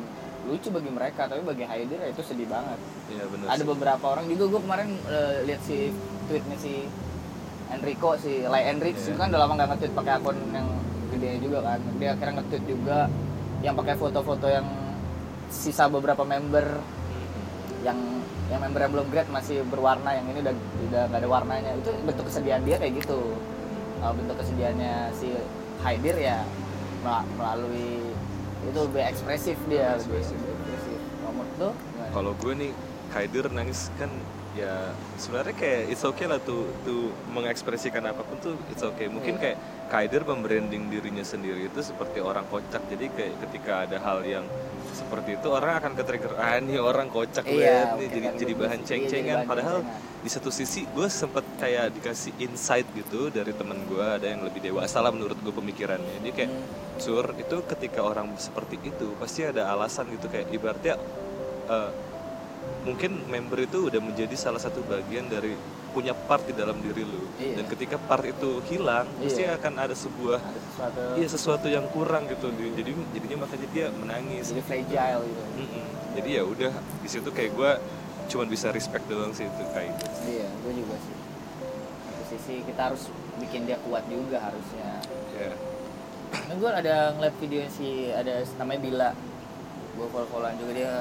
lucu 0.44 0.68
bagi 0.68 0.90
mereka 0.90 1.24
tapi 1.24 1.40
bagi 1.40 1.64
Haidir 1.64 1.96
ya 1.96 2.08
itu 2.08 2.20
sedih 2.20 2.44
banget. 2.46 2.76
Iya 3.08 3.24
bener 3.26 3.46
ada 3.46 3.62
sih. 3.62 3.66
beberapa 3.66 4.04
orang 4.06 4.24
juga 4.28 4.44
gue 4.46 4.60
kemarin 4.60 4.88
eh, 5.06 5.36
lihat 5.44 5.60
si 5.62 5.88
tweetnya 6.26 6.56
si 6.56 6.84
Enrico 7.66 8.14
si 8.16 8.44
Lai 8.44 8.68
Enrich 8.68 9.00
Iya. 9.00 9.08
itu 9.10 9.16
kan 9.16 9.28
udah 9.28 9.40
lama 9.40 9.52
gak 9.56 9.68
nge-tweet 9.72 9.92
pakai 9.94 10.12
akun 10.14 10.36
yang 10.52 10.68
gede 11.10 11.30
juga 11.40 11.58
kan. 11.64 11.80
Dia 11.96 12.08
akhirnya 12.12 12.34
nge-tweet 12.38 12.64
juga 12.66 12.98
yang 13.64 13.74
pakai 13.74 13.94
foto-foto 13.96 14.46
yang 14.46 14.66
sisa 15.48 15.88
beberapa 15.88 16.22
member 16.22 16.66
yang 17.80 17.96
yang 18.52 18.60
member 18.60 18.80
yang 18.84 18.92
belum 18.92 19.06
grade 19.08 19.32
masih 19.32 19.64
berwarna 19.64 20.12
yang 20.12 20.28
ini 20.28 20.44
udah 20.44 20.54
udah 20.92 21.02
gak 21.08 21.20
ada 21.24 21.28
warnanya. 21.30 21.72
Itu 21.80 21.90
bentuk 22.04 22.28
kesedihan 22.28 22.60
dia 22.60 22.76
kayak 22.76 23.00
gitu. 23.00 23.32
Uh, 23.98 24.12
bentuk 24.12 24.36
kesedihannya 24.36 25.08
si 25.16 25.32
Haidir 25.80 26.12
ya 26.14 26.44
mel- 27.00 27.24
melalui 27.34 28.03
itu 28.64 28.78
lebih 28.80 29.02
ekspresif 29.04 29.56
dia 29.66 29.94
lebih 29.94 30.18
Ekspresif. 30.18 30.38
ekspresif 30.38 30.98
Kalau 31.16 31.32
menurut 31.32 31.54
lu 31.54 31.68
gimana? 31.70 32.10
kalau 32.10 32.32
gue 32.34 32.52
nih 32.56 32.72
Kaidir 33.06 33.46
nangis 33.48 33.80
kan 33.94 34.10
ya 34.54 34.74
sebenarnya 35.14 35.50
kayak 35.52 35.82
it's 35.88 36.02
okay 36.02 36.24
lah 36.24 36.38
tuh 36.38 36.66
tuh 36.82 37.10
mengekspresikan 37.28 38.02
apa 38.04 38.22
pun 38.22 38.38
tuh 38.38 38.54
it's 38.68 38.82
okay 38.82 39.06
mungkin 39.06 39.34
Iya. 39.34 39.42
kayak 39.44 39.58
Kaidir 39.84 40.22
membranding 40.22 40.88
dirinya 40.88 41.22
sendiri 41.22 41.64
itu 41.64 41.80
seperti 41.80 42.18
orang 42.20 42.46
kocak 42.48 42.82
jadi 42.86 43.06
kayak 43.08 43.34
ketika 43.40 43.72
ada 43.84 43.98
hal 43.98 44.22
yang 44.24 44.46
seperti 44.94 45.36
itu 45.36 45.48
orang 45.50 45.76
akan 45.76 45.92
ke 45.92 46.02
trigger 46.02 46.32
ah 46.38 46.56
ini 46.56 46.78
orang 46.78 47.10
kocak 47.10 47.42
Iya, 47.44 47.52
banget 47.84 47.88
nih 47.98 48.08
jadi 48.08 48.28
jadi 48.38 48.52
bahan 48.54 48.80
ceng-cengan. 48.82 49.38
padahal 49.44 49.78
di 50.22 50.30
satu 50.30 50.48
sisi 50.48 50.86
gue 50.88 51.04
sempet 51.04 51.44
kayak 51.58 51.92
dikasih 51.92 52.32
insight 52.38 52.86
gitu 52.94 53.28
dari 53.28 53.52
temen 53.52 53.76
gue 53.84 54.00
ada 54.00 54.24
yang 54.24 54.40
lebih 54.40 54.62
dewasa 54.62 55.02
lah 55.02 55.10
menurut 55.10 55.36
gue 55.36 55.52
pemikirannya. 55.52 56.22
Dia 56.22 56.32
kayak 56.32 56.50
Hmm. 56.50 56.66
sur 56.96 57.26
itu 57.34 57.56
ketika 57.66 58.00
orang 58.00 58.32
seperti 58.38 58.78
itu 58.80 59.12
pasti 59.18 59.42
ada 59.42 59.68
alasan 59.68 60.08
gitu. 60.08 60.30
Kayak 60.30 60.48
ibaratnya 60.48 60.94
eh, 61.66 61.90
mungkin 62.84 63.24
member 63.26 63.58
itu 63.60 63.88
udah 63.88 64.00
menjadi 64.00 64.32
salah 64.34 64.60
satu 64.60 64.80
bagian 64.84 65.26
dari 65.26 65.56
punya 65.94 66.10
part 66.10 66.42
di 66.42 66.52
dalam 66.52 66.74
diri 66.82 67.06
lu. 67.06 67.22
Iya. 67.38 67.62
dan 67.62 67.64
ketika 67.70 67.96
part 67.96 68.26
itu 68.26 68.58
hilang 68.66 69.06
pasti 69.22 69.46
Iya. 69.46 69.54
akan 69.56 69.72
ada 69.78 69.94
sebuah 69.94 70.38
ada 70.42 70.60
sesuatu. 70.60 71.00
iya 71.14 71.28
sesuatu 71.30 71.66
yang 71.70 71.86
kurang 71.94 72.26
gitu. 72.26 72.50
Jadi 72.50 72.90
jadinya 73.14 73.46
makanya 73.46 73.68
dia 73.70 73.86
menangis. 73.94 74.50
Jadi 74.50 74.62
fragile 74.66 75.22
gitu. 75.22 75.42
Mm-mm. 75.62 75.84
jadi 76.14 76.28
ya 76.30 76.42
udah 76.42 76.72
di 77.02 77.08
situ 77.08 77.28
kayak 77.30 77.54
gue 77.54 77.70
cuman 78.24 78.46
bisa 78.46 78.70
respect 78.70 79.04
doang 79.06 79.30
sih 79.30 79.44
itu 79.44 79.62
kayak 79.70 79.94
gitu. 79.94 80.06
iya 80.26 80.46
gue 80.50 80.72
juga 80.74 80.94
sih. 80.98 81.16
Satu 82.04 82.22
sisi 82.30 82.54
kita 82.62 82.80
harus 82.90 83.02
bikin 83.38 83.66
dia 83.66 83.78
kuat 83.82 84.02
juga 84.10 84.42
harusnya. 84.42 84.98
Ya 85.34 85.54
nah, 86.34 86.54
gue 86.54 86.70
ada 86.70 86.94
ngeliat 87.14 87.34
video 87.38 87.62
si 87.70 88.10
ada 88.10 88.42
namanya 88.58 88.80
Bila. 88.82 89.10
Gue 89.94 90.06
follow 90.10 90.26
followan 90.26 90.58
juga 90.58 90.72
dia 90.74 90.92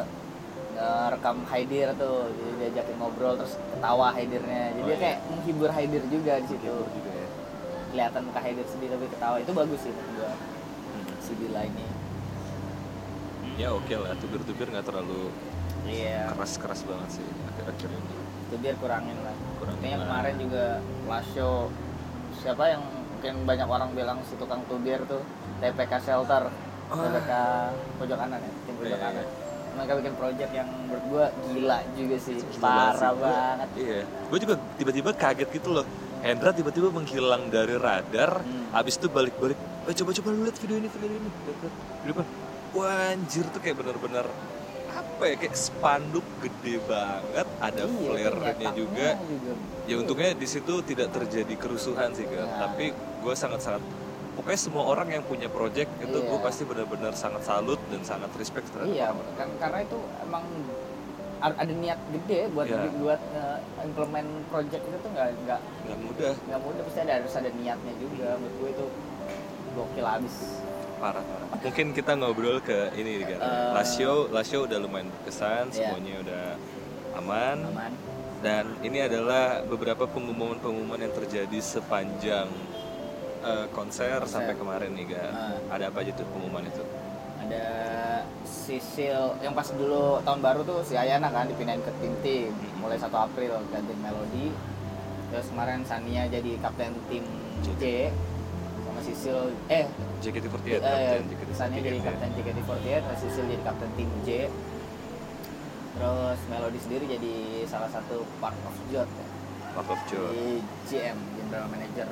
eh, 0.74 1.08
rekam 1.10 1.38
Haidir 1.46 1.94
tuh 1.94 2.28
jadi 2.30 2.52
diajakin 2.60 2.96
ngobrol 2.98 3.34
terus 3.36 3.54
ketawa 3.70 4.12
Haidirnya. 4.12 4.74
Jadi 4.74 4.82
Oh, 4.82 4.90
iya. 4.90 4.98
kayak 4.98 5.18
menghibur 5.28 5.70
Haidir 5.70 6.04
juga 6.08 6.34
di 6.38 6.48
situ. 6.48 6.66
Juga 6.68 7.12
ya. 7.12 7.28
Kelihatan 7.90 8.22
muka 8.26 8.40
Haidir 8.40 8.66
sedih 8.66 8.90
tapi 8.90 9.06
ketawa 9.08 9.38
itu 9.38 9.52
bagus 9.52 9.80
sih 9.80 9.92
menurut 9.92 10.14
gue 10.16 10.32
Hmm. 10.94 11.14
si 11.20 11.34
Bila 11.34 11.62
ini 11.62 11.86
ya 13.54 13.70
oke 13.70 13.94
lah 13.94 14.18
tubir-tubir 14.18 14.66
nggak 14.68 14.82
terlalu 14.84 15.30
iya. 15.86 16.26
keras-keras 16.34 16.82
banget 16.84 17.10
sih 17.14 17.28
akhir-akhir 17.48 17.86
ini. 17.88 18.14
Itu 18.44 18.56
biar 18.58 18.76
kurangin 18.78 19.18
lah. 19.20 19.36
Kurangin 19.58 19.78
Kayaknya 19.80 19.94
lah. 19.96 20.06
kemarin 20.08 20.36
juga 20.38 20.64
last 21.06 21.30
show 21.32 21.70
siapa 22.36 22.64
yang 22.68 22.82
mungkin 22.82 23.46
banyak 23.46 23.68
orang 23.68 23.90
bilang 23.94 24.18
si 24.26 24.34
tukang 24.36 24.66
tubir 24.66 25.06
tuh 25.06 25.22
TPK 25.60 25.92
Shelter. 26.02 26.50
Oh. 26.90 26.98
TPK 27.00 27.32
pojok 27.96 28.18
kanan 28.20 28.38
ya 28.38 28.52
tim 28.64 28.74
pojok 28.76 28.90
Iya, 28.90 28.98
iya. 28.98 29.06
kanan 29.06 29.26
mereka 29.74 29.92
bikin 29.98 30.14
project 30.16 30.52
yang 30.52 30.68
menurut 30.70 31.04
gua 31.08 31.26
gila 31.46 31.80
juga 31.94 32.16
sih 32.18 32.36
Gila 32.38 32.62
parah 32.62 33.12
sih. 33.12 33.20
Banget 33.20 33.70
Iya, 33.74 34.00
gue 34.06 34.40
juga 34.40 34.54
tiba-tiba 34.76 35.10
kaget 35.12 35.50
gitu 35.52 35.70
loh. 35.72 35.86
Hendra 36.22 36.50
tiba-tiba 36.52 36.88
menghilang 36.88 37.52
dari 37.52 37.76
radar, 37.76 38.40
Hmm. 38.40 38.72
abis 38.72 38.96
itu 38.96 39.08
balik-balik. 39.08 39.60
Eh 39.84 39.92
coba-coba 39.92 40.28
lu 40.32 40.48
lihat 40.48 40.56
video 40.56 40.78
ini, 40.78 40.88
video 40.88 41.10
ini. 41.12 41.30
Video 42.00 42.14
apa? 42.16 42.24
Wah 42.74 43.12
anjir 43.12 43.44
tuh 43.52 43.60
kayak 43.60 43.78
bener-bener 43.78 44.26
apa 44.90 45.24
ya 45.26 45.36
kayak 45.36 45.54
spanduk 45.54 46.24
gede 46.40 46.80
banget, 46.86 47.48
ada 47.60 47.84
Iya, 47.84 47.98
flare-nya 47.98 48.70
juga. 48.72 49.10
juga. 49.20 49.52
Ya 49.84 49.96
untungnya 49.98 50.32
di 50.32 50.48
situ 50.48 50.74
tidak 50.82 51.12
terjadi 51.12 51.54
kerusuhan 51.54 52.14
sih 52.14 52.24
kan. 52.24 52.46
Nah. 52.46 52.72
Tapi 52.72 52.94
gue 52.94 53.34
sangat-sangat 53.34 53.84
pokoknya 54.34 54.60
semua 54.60 54.84
orang 54.86 55.08
yang 55.10 55.24
punya 55.24 55.48
project 55.48 55.90
itu 56.00 56.14
Iya. 56.14 56.28
gue 56.28 56.40
pasti 56.42 56.64
benar-benar 56.64 57.14
sangat 57.14 57.42
salut 57.44 57.80
dan 57.90 58.02
sangat 58.02 58.30
respect 58.36 58.66
terhadap 58.74 58.90
iya 58.90 59.08
kan 59.38 59.50
karena 59.58 59.80
itu 59.82 59.98
emang 60.22 60.44
ada 61.44 61.74
niat 61.76 62.00
gede 62.10 62.48
buat 62.50 62.66
Iya. 62.66 62.88
buat 62.98 63.22
eh, 63.36 63.58
implement 63.84 64.30
project 64.48 64.80
itu 64.80 64.98
tuh 64.98 65.10
nggak 65.12 65.28
nggak 65.44 65.60
nggak 65.60 66.00
mudah. 66.00 66.34
nggak 66.40 66.62
mudah 66.64 66.82
pasti 66.88 67.00
ada 67.04 67.14
harus 67.20 67.34
ada 67.36 67.50
niatnya 67.52 67.94
juga. 68.00 68.28
Menurut 68.40 68.56
gue 68.56 68.70
itu 68.72 68.86
gokil 69.76 70.06
abis. 70.08 70.36
Parah 71.04 71.20
parah. 71.20 71.48
Mungkin 71.60 71.86
kita 71.92 72.12
ngobrol 72.16 72.64
ke 72.64 72.96
ini 72.96 73.28
kan 73.28 73.40
last 73.76 74.00
show 74.00 74.32
last 74.32 74.56
show 74.56 74.64
udah 74.64 74.80
lumayan 74.80 75.12
berkesan 75.12 75.68
Iya. 75.68 75.92
semuanya 75.92 76.14
udah 76.24 76.46
aman. 77.20 77.58
Aman. 77.76 77.92
Dan 78.40 78.64
ini 78.80 79.04
adalah 79.04 79.68
beberapa 79.68 80.08
pengumuman-pengumuman 80.08 81.00
yang 81.00 81.12
terjadi 81.12 81.60
sepanjang 81.60 82.48
eh, 83.44 83.66
konser, 83.70 84.18
Konser. 84.18 84.28
sampai 84.30 84.54
kemarin 84.54 84.92
nih 84.92 85.08
kan 85.10 85.32
Ah. 85.32 85.56
ada 85.70 85.88
apa 85.88 86.00
aja 86.00 86.12
tuh 86.12 86.26
pengumuman 86.26 86.64
itu? 86.64 86.84
Ada 87.40 87.66
Sisil 88.44 89.20
yang 89.40 89.52
pas 89.52 89.68
dulu 89.70 90.24
tahun 90.24 90.40
baru 90.40 90.64
tuh 90.64 90.80
si 90.82 90.96
Ayana 90.96 91.28
kan 91.28 91.46
dipindahin 91.46 91.80
ke 91.80 91.92
tim 92.00 92.14
tim. 92.22 92.52
Mulai 92.78 92.96
1 92.96 93.12
April 93.14 93.52
ganti 93.68 93.94
Melody. 93.96 94.48
Terus 95.28 95.46
kemarin 95.48 95.84
Sania 95.84 96.24
jadi 96.26 96.56
kapten 96.58 96.94
tim 97.06 97.26
J 97.74 98.12
sama 98.84 99.00
Sisil 99.02 99.38
eh 99.68 99.90
JKT48 100.22 100.70
eh, 100.70 100.80
kapten 100.80 101.24
JKT48 101.26 101.54
Sania 101.54 101.80
jadi 101.82 101.98
ya. 101.98 102.06
kapten 102.06 102.30
JKT48 102.32 102.88
terus 103.02 103.20
Sisil 103.20 103.44
jadi 103.46 103.64
kapten 103.64 103.90
tim 103.94 104.10
J. 104.22 104.30
Terus 105.94 106.40
Melody 106.48 106.80
sendiri 106.80 107.06
jadi 107.08 107.34
salah 107.66 107.86
satu 107.88 108.26
part 108.38 108.58
of 108.60 108.76
Jot 108.90 109.06
ya, 109.06 109.28
Part 109.74 109.88
of 109.88 110.00
Joy. 110.08 110.30
di 110.32 110.48
GM 110.88 111.18
General 111.36 111.68
Manager 111.68 112.08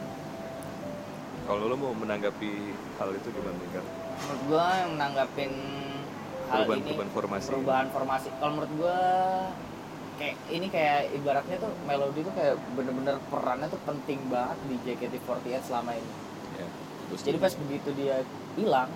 kalau 1.46 1.70
lo 1.70 1.76
mau 1.78 1.94
menanggapi 1.98 2.52
hal 3.00 3.10
itu 3.14 3.28
gimana 3.34 3.58
nih 3.58 3.70
kan 3.76 3.86
menurut 4.22 4.42
gua 4.48 4.66
yang 4.78 4.92
menanggapin 4.96 5.52
hal 6.52 6.62
perubahan 6.68 6.80
ini 6.84 6.92
perubahan 6.92 7.12
formasi. 7.16 7.46
perubahan 7.48 7.88
formasi. 7.90 8.28
Kalau 8.38 8.52
menurut 8.60 8.74
gua 8.76 9.00
kayak 10.20 10.36
ini 10.54 10.68
kayak 10.70 11.00
ibaratnya 11.18 11.58
tuh 11.58 11.72
melodi 11.90 12.22
tuh 12.22 12.34
kayak 12.38 12.56
bener-bener 12.78 13.16
perannya 13.32 13.68
tuh 13.72 13.82
penting 13.88 14.20
banget 14.30 14.58
di 14.70 14.76
JKT48 14.86 15.72
selama 15.72 15.92
ini. 15.96 16.14
Ya, 16.60 16.68
gua 17.10 17.18
jadi 17.18 17.38
pas 17.40 17.54
begitu 17.56 17.90
dia 17.96 18.16
hilang 18.60 18.90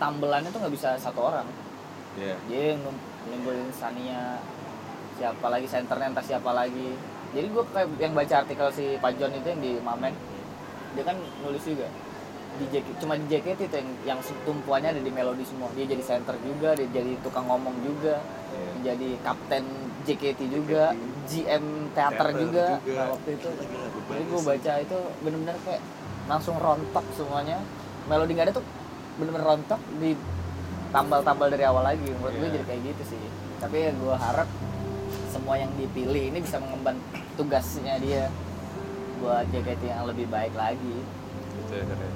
tambelannya 0.00 0.50
tuh 0.50 0.60
nggak 0.64 0.74
bisa 0.74 0.96
satu 0.96 1.20
orang. 1.20 1.46
Ya 2.18 2.34
dia 2.48 2.74
yang 2.74 2.82
nimbulin 3.28 3.70
Sania 3.76 4.40
siapa 5.20 5.46
lagi 5.52 5.68
senternya 5.68 6.16
entah 6.16 6.24
siapa 6.24 6.50
lagi. 6.50 6.96
Jadi 7.30 7.46
gua 7.52 7.62
kayak 7.70 7.88
yang 8.00 8.16
baca 8.16 8.34
artikel 8.42 8.66
si 8.74 8.98
Pak 8.98 9.14
John 9.20 9.30
itu 9.36 9.46
yang 9.46 9.62
di 9.62 9.72
Mamen 9.78 10.16
dia 10.94 11.04
kan 11.04 11.16
nulis 11.42 11.62
juga. 11.62 11.86
Di 12.50 12.66
JKT, 12.66 12.98
cuma 12.98 13.14
di 13.14 13.26
JKT 13.30 13.60
itu 13.62 13.76
yang 13.78 13.90
yang 14.04 14.18
tumpuannya 14.42 14.92
ada 14.92 15.00
di 15.00 15.08
melodi 15.08 15.46
semua. 15.46 15.70
Dia 15.72 15.86
jadi 15.86 16.02
center 16.02 16.34
juga 16.42 16.74
dia 16.74 16.88
jadi 16.90 17.14
tukang 17.22 17.46
ngomong 17.46 17.74
juga. 17.80 18.18
Iya. 18.50 18.70
menjadi 18.74 19.08
kapten 19.22 19.64
JKT 20.02 20.40
juga 20.50 20.90
GM 21.30 21.94
teater, 21.94 22.18
Teater 22.18 22.28
juga, 22.34 22.66
juga. 22.82 22.98
Nah, 22.98 23.06
waktu 23.14 23.28
itu 23.38 23.48
jadi 24.10 24.22
gue 24.26 24.40
baca 24.42 24.72
itu 24.82 24.98
bener-bener 25.22 25.56
kayak 25.62 25.82
langsung 26.26 26.56
rontok 26.58 27.06
semuanya. 27.14 27.62
Melodi 28.10 28.34
nggak 28.34 28.46
ada 28.50 28.54
tuh 28.58 28.66
bener-bener 29.22 29.46
rontok 29.46 29.80
di 30.02 30.18
tambal-tambal 30.90 31.46
dari 31.46 31.62
awal 31.62 31.86
lagi. 31.86 32.02
Menurut 32.02 32.34
gue 32.34 32.48
Iya. 32.50 32.54
jadi 32.58 32.64
kayak 32.66 32.82
gitu 32.90 33.02
sih. 33.14 33.22
Tapi 33.62 33.76
ya 33.78 33.90
gue 33.94 34.14
harap 34.18 34.48
semua 35.30 35.54
yang 35.54 35.70
dipilih 35.78 36.34
ini 36.34 36.38
bisa 36.42 36.58
mengemban 36.58 36.98
tugasnya 37.38 38.02
dia 38.02 38.26
buat 39.20 39.44
JKT 39.46 39.82
yang 39.84 40.06
lebih 40.06 40.26
baik 40.26 40.54
lagi 40.54 40.96
gitu 41.56 41.72
ya 41.72 41.84
kan 41.84 41.98
ya. 41.98 42.12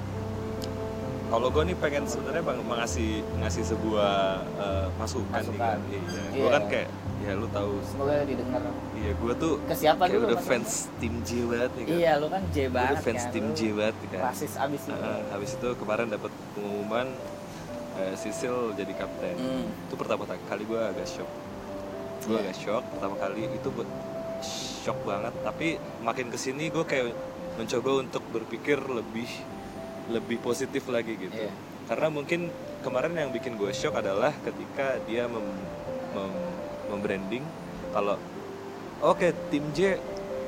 Kalau 1.25 1.49
gue 1.49 1.63
nih 1.63 1.75
pengen 1.75 2.05
sebenarnya 2.05 2.43
bang 2.43 2.59
mengasih 2.61 3.11
ngasih 3.35 3.63
sebuah 3.67 4.13
eh, 4.57 4.87
masukan, 4.95 5.41
nih 5.41 5.49
Masukan. 5.49 5.59
kan. 5.59 5.79
Iya. 5.87 6.01
Gue 6.31 6.37
Iya. 6.37 6.49
kan 6.51 6.63
kayak 6.67 6.89
ya 7.17 7.31
lu 7.33 7.47
tahu 7.49 7.71
semoga 7.81 8.21
didengar 8.21 8.61
iya 8.93 9.11
gue 9.11 9.33
tuh 9.35 9.57
ke 9.59 9.73
siapa 9.73 10.05
dulu 10.05 10.29
udah 10.29 10.37
fans 10.37 10.93
tim 10.95 11.25
J 11.25 11.29
banget 11.43 11.71
nih 11.73 11.83
kan. 11.83 11.95
iya 11.95 12.11
lu 12.15 12.27
kan 12.29 12.43
J 12.45 12.57
banget 12.69 12.91
udah 12.91 13.01
fans 13.01 13.23
kan 13.23 13.33
tim 13.33 13.45
J 13.49 13.59
banget 13.73 13.95
nih 13.97 14.09
kan. 14.11 14.19
rasis 14.21 14.53
abis 14.55 14.81
itu 14.83 14.93
Heeh, 14.93 15.21
habis 15.27 15.51
itu 15.57 15.69
kemarin 15.73 16.07
dapat 16.07 16.31
pengumuman 16.53 17.07
eh, 17.95 18.13
Sisil 18.13 18.55
jadi 18.75 18.93
kapten. 18.93 19.35
Hmm. 19.35 19.65
Itu 19.81 19.95
pertama 19.95 20.21
kali 20.27 20.63
gue 20.63 20.77
agak 20.77 21.07
shock. 21.07 21.31
Gue 22.21 22.35
Iya. 22.35 22.41
agak 22.43 22.55
shock 22.55 22.83
pertama 22.91 23.15
kali 23.17 23.41
itu 23.47 23.67
buat 23.71 23.89
shock 24.85 25.01
banget. 25.01 25.33
Tapi 25.41 25.67
makin 25.99 26.29
ke 26.29 26.37
sini 26.37 26.69
gue 26.69 26.85
kayak 26.85 27.09
mencoba 27.57 27.89
untuk 27.99 28.21
berpikir 28.29 28.77
lebih 28.79 29.25
lebih 30.07 30.37
positif 30.39 30.85
lagi 30.85 31.17
gitu. 31.17 31.33
Iya. 31.33 31.49
Karena 31.85 32.07
mungkin 32.07 32.53
kemarin 32.81 33.17
yang 33.17 33.33
bikin 33.33 33.57
gue 33.57 33.73
shock 33.73 33.97
adalah 33.97 34.29
ketika 34.39 35.01
dia 35.03 35.25
mem, 35.25 35.41
mem- 36.13 36.53
membranding 36.87 37.41
kalau 37.89 38.21
oke 39.01 39.25
tim 39.49 39.65
J 39.73 39.97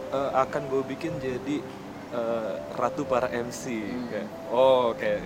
eh, 0.08 0.32
akan 0.36 0.69
gue 0.69 0.82
bikin 0.88 1.17
jadi 1.17 1.58
eh, 2.13 2.52
ratu 2.76 3.02
para 3.04 3.26
MC 3.28 3.63
Hmm. 3.73 4.06
kayak 4.08 4.28
oh 4.47 4.93
kayak 4.93 5.26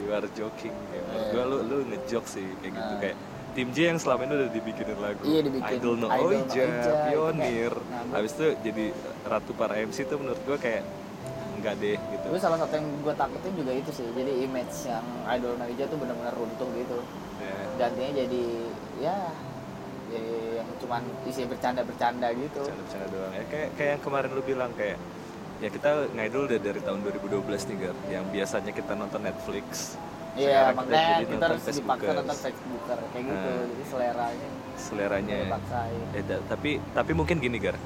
you 0.00 0.08
are 0.08 0.24
joking 0.32 0.72
kayak 0.88 1.04
Iya. 1.04 1.20
gue 1.28 1.42
lu 1.44 1.58
lu 1.62 1.76
ngejok 1.86 2.24
sih 2.24 2.48
kayak 2.58 2.72
gitu 2.72 2.92
Ah. 2.94 2.98
kayak 2.98 3.16
tim 3.58 3.68
J 3.68 3.78
yang 3.84 3.98
selama 3.98 4.22
ini 4.22 4.34
udah 4.38 4.50
dibikinin 4.50 4.98
lagu 4.98 5.18
Iya, 5.20 5.40
dibikin. 5.42 5.76
Idol 5.76 5.94
No 5.96 6.06
Idol 6.06 6.14
No 6.14 6.26
Oija, 6.30 6.38
Oija, 6.38 6.62
itu 6.62 6.90
Pionir 7.04 7.72
kayak- 7.74 7.90
nah, 7.90 8.00
gua- 8.00 8.14
habis 8.14 8.32
itu 8.32 8.46
jadi 8.62 8.84
ratu 9.26 9.52
para 9.52 9.74
MC 9.76 9.98
itu 10.00 10.14
menurut 10.14 10.40
gue 10.40 10.56
kayak 10.56 10.82
enggak 11.52 11.74
deh 11.76 11.98
gitu 11.98 12.26
Gue 12.28 12.38
salah 12.38 12.54
satu 12.56 12.70
yang 12.72 12.86
gue 13.02 13.14
takutin 13.16 13.52
juga 13.52 13.72
itu 13.74 13.90
sih. 13.92 14.06
Jadi 14.08 14.32
image 14.40 14.76
yang 14.86 15.02
idol 15.28 15.58
Naija 15.58 15.84
tuh 15.84 15.98
benar-benar 15.98 16.30
runtuh 16.32 16.70
gitu. 16.72 16.98
Ya. 17.38 17.56
Gantinya 17.76 18.10
jadi 18.16 18.42
ya 18.96 19.16
jadi 20.08 20.32
yang 20.56 20.68
cuman 20.78 21.02
isi 21.24 21.42
bercanda-bercanda 21.44 22.30
gitu. 22.32 22.62
bercanda-bercanda 22.62 23.06
doang 23.10 23.32
ya 23.34 23.44
kayak 23.44 23.68
kayak 23.74 23.90
yang 23.92 24.02
kemarin 24.02 24.30
lu 24.30 24.42
bilang 24.42 24.70
kayak 24.72 24.96
ya 25.58 25.68
kita 25.68 25.90
ngidol 26.14 26.46
udah 26.46 26.60
dari 26.62 26.80
tahun 26.80 26.98
2012 27.02 27.42
nih 27.66 27.76
Gar 27.76 27.96
yang 28.08 28.24
biasanya 28.30 28.70
kita 28.70 28.92
nonton 28.94 29.20
Netflix 29.20 29.98
Iya, 30.38 30.70
kita 30.70 30.72
makanya 30.72 31.02
kita, 31.18 31.30
nonton 31.34 31.48
harus 31.50 31.64
dipaksa 31.68 32.10
nonton 32.14 32.38
Facebooker 32.38 32.98
kayak 33.10 33.24
gitu. 33.26 33.48
Nah. 33.50 33.64
Jadi 33.66 33.84
seleranya. 33.84 34.48
Seleranya 34.78 35.34
dipaksain. 35.42 36.00
ya, 36.14 36.22
da- 36.24 36.44
tapi 36.46 36.70
tapi 36.92 37.10
mungkin 37.12 37.36
gini 37.36 37.58
Gar. 37.58 37.76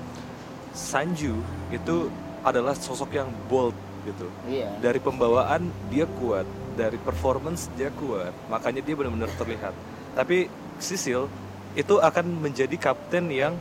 Sanju 0.73 1.35
itu 1.69 1.97
adalah 2.43 2.73
sosok 2.73 3.11
yang 3.13 3.29
bold 3.47 3.77
gitu. 4.03 4.27
Iya. 4.45 4.67
dari 4.83 4.99
pembawaan 4.99 5.63
dia 5.87 6.11
kuat 6.19 6.43
dari 6.75 6.99
performance 6.99 7.71
dia 7.79 7.87
kuat 7.95 8.35
makanya 8.51 8.83
dia 8.83 8.99
benar-benar 8.99 9.31
terlihat. 9.39 9.71
Tapi 10.13 10.51
Sisil 10.77 11.31
itu 11.73 11.95
akan 11.97 12.43
menjadi 12.43 12.75
kapten 12.75 13.31
yang 13.31 13.55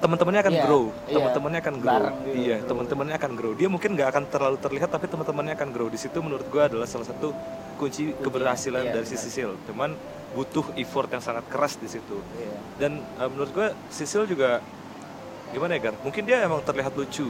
teman-temannya 0.00 0.40
akan 0.42 0.54
Iya, 0.56 0.62
grow. 0.66 0.84
iya. 1.06 1.14
teman-temannya 1.14 1.60
akan 1.60 1.74
grow. 1.78 2.02
Iya 2.32 2.56
teman-temannya 2.66 3.14
akan 3.20 3.32
grow. 3.36 3.52
Dia 3.54 3.68
mungkin 3.70 3.90
nggak 3.94 4.08
akan 4.10 4.24
terlalu 4.26 4.56
terlihat 4.58 4.88
tapi 4.90 5.06
teman-temannya 5.06 5.54
akan 5.54 5.68
grow. 5.70 5.86
Di 5.86 5.98
situ 6.00 6.18
menurut 6.18 6.46
gua 6.50 6.66
adalah 6.66 6.88
salah 6.90 7.06
satu 7.06 7.30
kunci 7.80 8.12
keberhasilan 8.14 8.84
iya, 8.84 8.92
dari 8.92 9.06
si 9.06 9.16
benar. 9.16 9.24
Sisil 9.24 9.50
cuman 9.64 9.90
butuh 10.30 10.76
effort 10.76 11.08
yang 11.08 11.24
sangat 11.24 11.48
keras 11.48 11.74
di 11.74 11.88
situ 11.88 12.20
Iya. 12.36 12.52
dan 12.78 12.92
eh, 13.00 13.26
menurut 13.26 13.50
gue 13.50 13.68
Sisil 13.88 14.24
juga 14.24 14.60
gimana 15.50 15.74
ya 15.74 15.80
Gar 15.82 15.94
mungkin 16.00 16.22
dia 16.22 16.44
emang 16.44 16.60
terlihat 16.60 16.92
lucu 16.92 17.26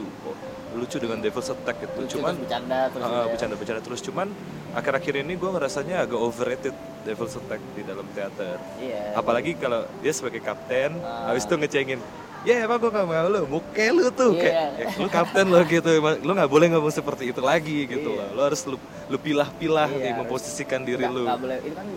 lucu 0.71 0.97
dengan 0.97 1.17
Devil's 1.17 1.49
Attack 1.49 1.81
gitu 1.81 1.97
Lucu, 1.97 2.15
cuman 2.15 2.37
bercanda 2.37 2.79
terus 2.87 3.01
gitu 3.01 3.15
ya. 3.17 3.25
bercanda-bercanda 3.27 3.81
terus 3.81 4.01
cuman 4.01 4.27
akhir-akhir 4.71 5.13
ini 5.19 5.33
gue 5.33 5.49
ngerasanya 5.49 5.95
agak 6.05 6.19
overrated 6.19 6.75
Devil's 7.01 7.33
Attack 7.33 7.59
di 7.73 7.81
dalam 7.81 8.05
teater 8.13 8.61
Iya. 8.77 9.17
apalagi 9.17 9.57
kalau 9.57 9.83
dia 9.99 10.13
sebagai 10.13 10.39
kapten 10.39 11.01
Ah. 11.01 11.33
habis 11.33 11.43
itu 11.43 11.55
ngecengin 11.55 11.99
ya 12.41 12.65
emang 12.65 12.77
gue 12.77 12.89
gak 12.89 13.05
mau 13.05 13.25
lu 13.27 13.41
muka 13.45 13.85
lu 13.89 14.05
tuh 14.09 14.33
Iya. 14.33 14.41
kayak 14.41 14.65
"Ya, 14.75 14.85
lu 14.97 15.07
kapten 15.07 15.45
lo 15.45 15.61
gitu. 15.63 15.89
Lu 16.19 16.31
nggak 16.31 16.49
boleh 16.49 16.67
ngomong 16.69 16.89
seperti 16.89 17.29
itu 17.29 17.39
lagi 17.39 17.85
gitu 17.85 18.09
Iya. 18.11 18.25
loh. 18.25 18.29
Lu 18.33 18.41
harus 18.41 18.61
lu, 18.65 18.77
lu 19.07 19.17
pilah-pilah 19.17 19.87
Iya, 19.87 20.03
nih 20.03 20.13
memposisikan 20.17 20.81
diri 20.81 21.05
Nggak- 21.05 21.13
lu. 21.13 21.23
nggak 21.25 21.39
boleh. 21.39 21.57
Itu 21.61 21.75
kan 21.75 21.87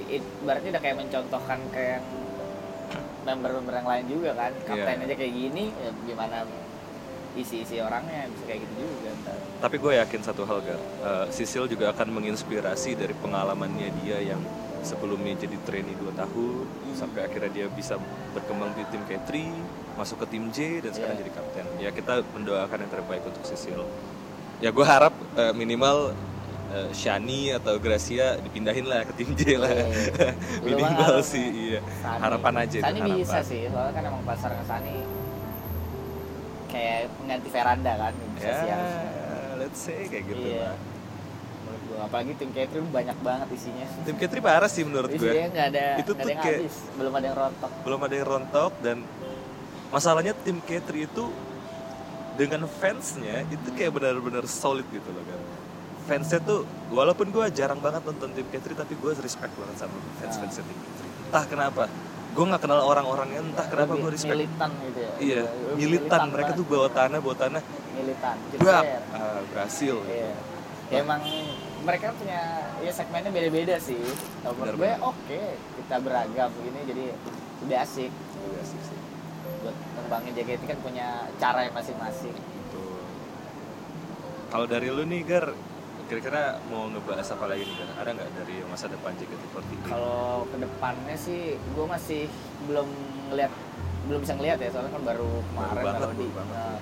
berarti 0.44 0.66
udah 0.68 0.82
kayak 0.82 0.96
mencontohkan 0.98 1.58
kayak 1.70 1.90
yang 1.90 2.04
member-member 3.26 3.72
yang 3.74 3.88
lain 3.88 4.04
juga 4.06 4.30
kan. 4.34 4.52
Kapten 4.62 4.94
Iya. 4.94 5.04
aja 5.06 5.14
kayak 5.14 5.32
gini 5.34 5.64
ya 5.72 5.90
gimana 6.04 6.36
isi-isi 7.34 7.76
orangnya 7.78 8.28
bisa 8.28 8.44
kayak 8.44 8.60
gitu 8.62 8.72
juga 8.78 9.10
ntar. 9.18 9.36
Tapi 9.60 9.76
gue 9.76 9.92
yakin 9.96 10.20
satu 10.22 10.42
hal 10.44 10.60
Gar, 10.60 10.78
Eh, 10.78 11.26
Sisil 11.30 11.66
juga 11.66 11.90
akan 11.90 12.08
menginspirasi 12.12 12.94
dari 12.94 13.10
pengalamannya 13.12 13.90
dia 13.98 14.22
yang 14.22 14.38
sebelumnya 14.80 15.34
jadi 15.34 15.56
trainee 15.64 15.96
2 15.96 16.12
tahun 16.12 16.62
sampai 16.94 17.24
akhirnya 17.24 17.50
dia 17.50 17.66
bisa 17.66 17.96
berkembang 18.30 18.70
di 18.72 18.84
tim 18.86 19.02
K3, 19.02 19.50
masuk 19.94 20.16
ke 20.18 20.26
tim 20.28 20.44
J 20.48 20.58
dan 20.80 20.90
sekarang 20.90 21.14
Iya. 21.14 21.22
jadi 21.22 21.32
kapten. 21.32 21.64
Ya 21.78 21.90
kita 21.90 22.12
mendoakan 22.28 22.78
yang 22.78 22.92
terbaik 22.92 23.22
untuk 23.22 23.42
Sisil. 23.42 23.80
Ya 24.58 24.68
gue 24.68 24.84
harap 24.84 25.10
eh, 25.34 25.52
minimal 25.52 26.12
eh, 26.70 26.90
Shani 26.90 27.52
atau 27.52 27.76
Gracia 27.76 28.36
dipindahin 28.38 28.84
lah 28.84 29.02
ke 29.04 29.12
tim 29.14 29.30
J 29.32 29.42
lah. 29.56 29.70
Iya, 29.70 29.86
iya. 29.86 30.30
Lu 30.62 30.68
minimal 30.72 31.14
sih 31.20 31.46
iya. 31.68 31.80
Sani. 31.96 32.20
Harapan 32.20 32.54
aja 32.60 32.76
itu, 32.76 32.84
Sani 32.84 33.00
bisa 33.14 33.14
harapan. 33.32 33.44
sih 33.44 33.60
soalnya 33.66 33.92
kan 33.92 34.02
emang 34.04 34.22
pasar 34.24 34.50
Sani 34.64 34.96
kayak 36.66 37.06
pengganti 37.14 37.48
veranda 37.48 37.92
kan 37.96 38.12
bisa 38.34 38.50
sih 38.52 38.68
harusnya. 38.68 39.10
let's 39.56 39.78
say 39.78 40.00
kayak 40.04 40.24
gitu 40.26 40.42
iya 40.50 40.74
lah. 41.86 42.02
apalagi 42.02 42.34
tim 42.34 42.50
Catherine 42.50 42.90
banyak 42.90 43.14
banget 43.16 43.48
isinya 43.54 43.86
Tim 44.02 44.16
K3 44.16 44.34
parah 44.40 44.66
sih 44.66 44.82
menurut 44.82 45.06
gue. 45.08 45.22
isinya 45.22 45.46
nggak 45.48 45.66
ada 45.70 45.86
Itu 45.94 46.10
nggak 46.10 46.10
tuh 46.10 46.14
ada 46.18 46.26
yang 46.28 46.42
kayak- 46.42 46.60
habis 46.60 46.76
belum 46.92 47.12
ada 47.14 47.24
yang 47.24 47.36
rontok 47.38 47.70
belum 47.80 48.00
ada 48.00 48.14
yang 48.16 48.26
rontok 48.28 48.72
dan 48.80 48.96
masalahnya 49.92 50.32
tim 50.44 50.60
K3 50.62 51.08
itu 51.08 51.24
dengan 52.34 52.66
fansnya 52.66 53.46
itu 53.46 53.68
kayak 53.74 53.94
benar-benar 53.94 54.44
solid 54.46 54.86
gitu 54.90 55.08
loh 55.10 55.24
kan. 55.26 55.40
Fansnya 56.04 56.40
tuh 56.44 56.68
walaupun 56.92 57.32
gue 57.32 57.44
jarang 57.56 57.80
banget 57.80 58.04
nonton 58.04 58.30
tim 58.32 58.46
K3 58.48 58.76
tapi 58.76 58.94
gue 58.94 59.10
respect 59.20 59.52
banget 59.56 59.76
sama 59.80 59.96
fans 60.20 60.36
fansnya 60.36 60.64
tim 60.64 60.78
K3 60.78 61.14
entah 61.34 61.50
kenapa 61.50 61.84
gue 62.34 62.44
nggak 62.46 62.62
kenal 62.62 62.78
orang-orangnya 62.86 63.40
entah 63.42 63.66
kenapa 63.66 63.98
gue 63.98 64.10
respect. 64.10 64.38
militan 64.38 64.70
gitu 64.86 65.00
ya? 65.02 65.12
Iya 65.18 65.42
militan 65.74 66.20
mereka 66.30 66.50
tuh 66.54 66.66
bawa 66.66 66.86
tanah 66.90 67.18
bawa 67.18 67.36
tanah. 67.38 67.62
Militan 67.94 68.36
brak 68.58 68.84
ah, 69.14 69.40
berhasil 69.54 69.96
Iya. 70.06 70.30
Ya, 70.92 71.00
emang 71.00 71.22
mereka 71.82 72.12
punya 72.14 72.70
ya 72.84 72.92
segmennya 72.92 73.34
beda-beda 73.34 73.80
sih. 73.82 73.98
Kalau 74.46 74.54
menurut 74.62 74.78
gue 74.78 74.92
oke 75.02 75.40
kita 75.58 75.96
beragam 76.02 76.48
begini 76.54 76.80
jadi 76.86 77.04
udah 77.66 77.78
asik 77.82 78.10
ngembangin 80.14 80.46
JKT 80.46 80.62
kan 80.70 80.78
punya 80.78 81.08
cara 81.42 81.66
yang 81.66 81.74
masing-masing. 81.74 82.34
Kalau 84.54 84.66
dari 84.70 84.86
lu 84.86 85.02
nih 85.02 85.26
Gar 85.26 85.50
kira-kira 86.06 86.62
mau 86.70 86.86
ngebahas 86.86 87.26
apa 87.34 87.50
lagi 87.50 87.66
nih 87.66 87.74
Gar 87.74 87.90
ada 87.98 88.10
nggak 88.14 88.30
dari 88.38 88.56
masa 88.70 88.86
depan 88.86 89.10
JKT48 89.18 89.88
Kalau 89.90 90.46
ke 90.46 90.56
depannya 90.62 91.16
sih 91.18 91.58
gue 91.58 91.86
masih 91.88 92.22
belum 92.70 92.88
ngeliat 93.32 93.50
belum 94.06 94.20
bisa 94.22 94.34
ngeliat 94.38 94.58
ya 94.62 94.68
soalnya 94.70 94.92
kan 94.94 95.02
baru 95.02 95.30
kemarin 95.50 95.82
baru 95.82 96.26
banget. 96.30 96.54
Nah, 96.54 96.78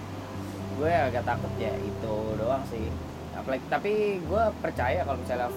gue 0.76 0.92
agak 0.92 1.24
takut 1.24 1.52
ya 1.56 1.72
itu 1.80 2.14
doang 2.36 2.64
sih. 2.68 2.84
Apalagi 3.32 3.64
tapi 3.72 4.20
gue 4.20 4.44
percaya 4.60 5.00
kalau 5.08 5.18
misalnya 5.22 5.48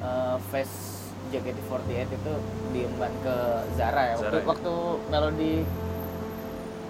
uh, 0.00 0.40
face 0.48 1.04
JKT48 1.28 2.08
itu 2.08 2.32
diemban 2.72 3.12
ke 3.20 3.36
Zara 3.76 4.02
ya. 4.08 4.16
Waktu, 4.16 4.24
Zara 4.24 4.40
ya. 4.40 4.46
waktu 4.48 4.74
melodi 5.12 5.54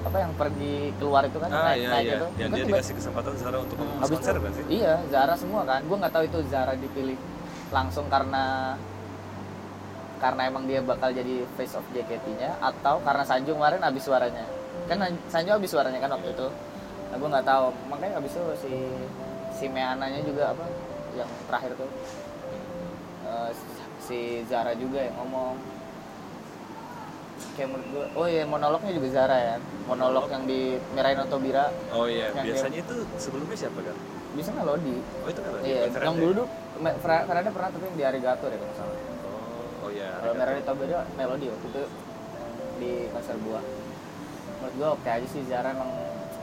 apa 0.05 0.17
yang 0.19 0.33
pergi 0.35 0.75
keluar 0.95 1.23
itu 1.25 1.39
kan 1.39 1.49
Ah 1.49 1.65
naik 1.67 1.79
iya 1.79 1.89
naik 1.89 2.05
iya, 2.05 2.15
itu. 2.15 2.27
Kan 2.27 2.37
dia 2.37 2.47
tiba- 2.59 2.69
dikasih 2.71 2.95
kesempatan 2.95 3.33
Zara 3.35 3.59
untuk 3.59 3.77
Hmm, 3.77 3.97
habis 3.99 4.15
konser 4.15 4.35
kan 4.37 4.53
sih? 4.53 4.65
Iya, 4.71 4.95
Zara 5.09 5.35
semua 5.35 5.63
kan. 5.65 5.81
Gue 5.83 5.97
nggak 5.97 6.13
tahu 6.13 6.25
itu 6.25 6.39
Zara 6.45 6.73
dipilih 6.75 7.17
langsung 7.71 8.07
karena 8.07 8.77
karena 10.17 10.43
emang 10.47 10.65
dia 10.65 10.81
bakal 10.81 11.11
jadi 11.11 11.45
face 11.53 11.75
of 11.75 11.85
JKT-nya 11.91 12.57
atau 12.59 12.97
karena 12.99 13.23
Sanjung 13.23 13.57
kemarin 13.57 13.81
habis 13.81 14.03
suaranya. 14.03 14.45
Kan 14.85 15.01
Sanjung 15.27 15.57
habis 15.57 15.69
suaranya 15.69 15.99
kan 15.99 16.13
waktu 16.13 16.31
itu. 16.31 16.47
Nah, 17.05 17.17
gue 17.17 17.29
nggak 17.31 17.47
tahu. 17.47 17.67
Makanya 17.89 18.15
habis 18.19 18.33
itu 18.33 18.45
si 18.59 18.73
si 19.51 19.65
Meananya 19.67 20.21
juga 20.21 20.53
apa? 20.53 20.65
yang 21.15 21.31
terakhir 21.47 21.71
tuh 21.77 21.87
Eh, 23.25 23.51
si 23.99 24.19
Zara 24.45 24.75
juga 24.75 25.01
yang 25.01 25.17
ngomong 25.17 25.57
kayak 27.55 27.69
menurut 27.71 27.89
gue 27.93 28.05
oh 28.17 28.27
iya 28.27 28.43
monolognya 28.49 28.93
juga 28.97 29.09
Zara 29.13 29.37
ya. 29.37 29.57
Monolog 29.85 30.27
yang 30.33 30.45
di 30.49 30.81
Merain 30.97 31.21
Otobira. 31.21 31.69
Oh 31.93 32.09
iya, 32.09 32.33
Yang 32.33 32.45
biasanya 32.49 32.79
itu 32.81 32.97
sebelumnya 33.21 33.57
siapa 33.57 33.81
kan? 33.85 33.97
bisa 34.35 34.51
melodi 34.51 34.99
Oh 35.23 35.29
itu 35.31 35.41
kan 35.47 35.53
iya 35.63 35.87
yang 35.87 36.19
dulu 36.19 36.43
tuh 36.43 36.47
pernah 36.99 37.71
tapi 37.71 37.85
yang 37.87 37.97
di 37.97 38.05
Arigato 38.05 38.45
deh 38.51 38.59
kalau 38.59 38.75
salah. 38.75 38.99
Oh, 38.99 39.87
oh 39.87 39.91
iya. 39.95 40.11
kalau 40.19 40.35
Merain 40.35 40.59
Otobira 40.59 41.01
melodi 41.15 41.47
waktu 41.55 41.67
itu 41.71 41.83
di 42.83 42.93
konser 43.15 43.39
gua 43.47 43.63
menurut 44.59 44.75
gua 44.75 44.89
oke 44.99 45.07
aja 45.07 45.27
sih 45.31 45.43
Zara 45.47 45.71
emang 45.71 45.91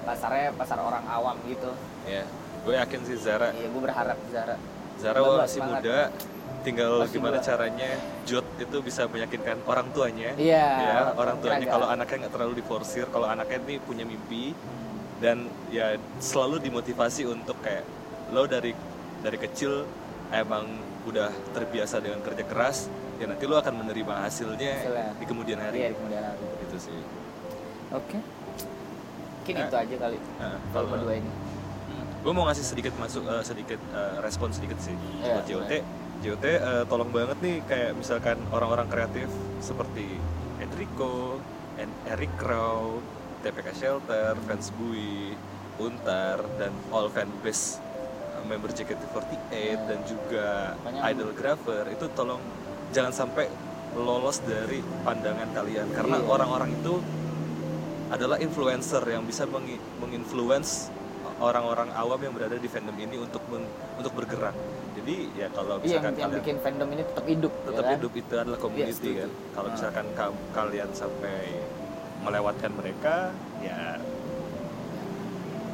pasarnya 0.07 0.55
pasar 0.55 0.79
orang 0.81 1.03
awam 1.05 1.37
gitu. 1.45 1.71
Iya. 2.09 2.25
Gue 2.61 2.77
yakin 2.77 2.99
sih 3.05 3.17
Zara. 3.17 3.53
Iya 3.53 3.67
gua 3.73 3.81
berharap 3.89 4.17
Zara. 4.29 4.55
Zara 5.01 5.17
masih 5.17 5.61
muda, 5.65 6.13
tinggal 6.61 7.01
Masih 7.01 7.13
gimana 7.13 7.37
muda. 7.37 7.43
caranya 7.43 7.89
Jod 8.23 8.45
itu 8.55 8.77
bisa 8.79 9.05
meyakinkan 9.05 9.57
orang 9.63 9.89
tuanya. 9.89 10.31
Iya, 10.33 10.65
Ya, 10.79 10.99
orang 11.13 11.37
tuanya 11.37 11.59
agak- 11.59 11.73
kalau 11.73 11.87
anaknya 11.87 12.17
nggak 12.19 12.33
terlalu 12.33 12.53
diforsir, 12.55 13.05
kalau 13.07 13.25
anaknya 13.25 13.57
ini 13.59 13.75
punya 13.77 14.03
mimpi 14.03 14.53
dan 15.17 15.45
ya 15.69 15.93
selalu 16.17 16.57
dimotivasi 16.59 17.25
untuk 17.25 17.57
kayak 17.59 17.85
lo 18.29 18.45
dari 18.45 18.73
dari 19.19 19.37
kecil 19.37 19.85
emang 20.29 20.65
udah 21.03 21.27
terbiasa 21.51 21.97
dengan 21.97 22.21
kerja 22.21 22.41
keras, 22.43 22.85
ya 23.17 23.25
nanti 23.25 23.43
lo 23.43 23.55
akan 23.55 23.73
menerima 23.75 24.13
hasilnya 24.21 24.73
Hasilnya. 24.79 25.07
di 25.13 25.25
kemudian 25.25 25.57
iya 25.57 25.65
hari. 25.67 25.77
di 25.83 25.93
kemudian 25.93 26.23
hari 26.23 26.45
Itu 26.63 26.77
sih. 26.79 26.99
oke 27.91 28.17
mungkin 29.41 29.53
Eh. 29.55 29.63
itu 29.63 29.75
aja 29.75 29.95
kali 29.99 30.17
Nah, 30.37 30.57
kalau 30.69 30.87
berdua 30.87 31.13
ini 31.15 31.31
gue 32.21 32.31
mau 32.31 32.45
ngasih 32.45 32.61
sedikit 32.63 32.93
masuk 32.95 33.25
eh, 33.25 33.41
sedikit 33.43 33.81
eh, 33.91 34.15
respon 34.21 34.49
sedikit 34.49 34.77
sih 34.77 34.93
Iya, 35.19 35.33
buat 35.35 35.45
JOT 35.47 35.71
JOT 36.21 36.45
eh, 36.45 36.59
tolong 36.85 37.09
banget 37.09 37.37
nih 37.41 37.57
kayak 37.65 37.97
misalkan 37.97 38.37
orang-orang 38.49 38.85
kreatif 38.85 39.25
seperti 39.57 40.05
Enrico, 40.61 41.41
En- 41.75 41.97
Eric 42.05 42.29
Crow, 42.37 43.01
TPK 43.41 43.67
Shelter, 43.73 44.37
Fans 44.45 44.69
Bui, 44.71 45.33
Untar 45.77 46.45
dan 46.55 46.69
all 46.93 47.09
fanbase 47.09 47.81
eh, 48.37 48.43
member 48.45 48.69
JKT48 48.69 49.49
dan 49.81 49.99
juga 50.05 50.77
Banyak. 50.77 51.01
Idol 51.09 51.31
Graver 51.33 51.83
itu 51.89 52.05
tolong 52.13 52.41
jangan 52.93 53.09
sampai 53.11 53.49
lolos 53.91 54.39
dari 54.41 54.79
pandangan 55.03 55.49
kalian 55.51 55.89
karena 55.91 56.15
Iya. 56.15 56.27
orang-orang 56.29 56.71
itu 56.71 57.01
adalah 58.07 58.37
influencer 58.37 59.01
yang 59.03 59.25
bisa 59.25 59.43
mengi- 59.43 59.81
menginfluence 59.97 60.91
orang-orang 61.41 61.89
awam 61.91 62.21
yang 62.21 62.31
berada 62.31 62.55
di 62.55 62.69
fandom 62.69 62.93
ini 62.93 63.17
untuk 63.17 63.41
men- 63.49 63.67
untuk 63.97 64.13
bergerak. 64.13 64.53
Jadi 65.01 65.17
ya 65.33 65.47
kalau 65.49 65.75
iya 65.75 65.97
yang, 65.97 65.97
misalkan 65.97 66.13
yang 66.13 66.21
kalian 66.23 66.37
bikin 66.39 66.55
fandom 66.59 66.87
ini 66.89 67.03
tetap 67.03 67.25
hidup 67.25 67.53
tetap 67.59 67.73
ya 67.75 67.81
kan? 67.83 67.95
hidup 67.97 68.13
itu 68.15 68.33
adalah 68.35 68.59
community 68.59 68.93
setuju. 68.95 69.17
kan. 69.17 69.29
Kalau 69.51 69.65
Ah. 69.65 69.73
misalkan 69.73 70.05
ka- 70.13 70.39
kalian 70.51 70.89
sampai 70.91 71.37
melewatkan 72.21 72.71
mereka, 72.71 73.15
ya 73.59 73.97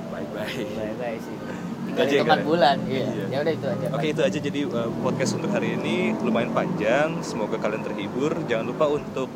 bye 0.09 0.23
bye. 0.25 0.47
bye 0.47 0.93
bye 0.95 1.17
sih 1.17 1.35
tinggal 1.85 2.03
ya, 2.03 2.11
hitungan 2.13 2.27
Kak, 2.29 2.37
ya? 2.37 2.45
bulan 2.45 2.77
iya 2.85 3.05
Iya. 3.05 3.25
ya 3.27 3.37
udah 3.37 3.53
itu 3.53 3.67
aja 3.69 3.85
Oke 3.91 4.07
itu 4.09 4.21
aja 4.21 4.37
jadi 4.41 4.59
uh, 4.65 4.89
podcast 5.01 5.31
untuk 5.33 5.49
hari 5.49 5.69
ini 5.73 5.95
lumayan 6.17 6.51
panjang. 6.51 7.19
Semoga 7.21 7.55
kalian 7.57 7.79
terhibur. 7.81 8.31
Jangan 8.43 8.65
lupa 8.65 8.85
untuk 8.89 9.27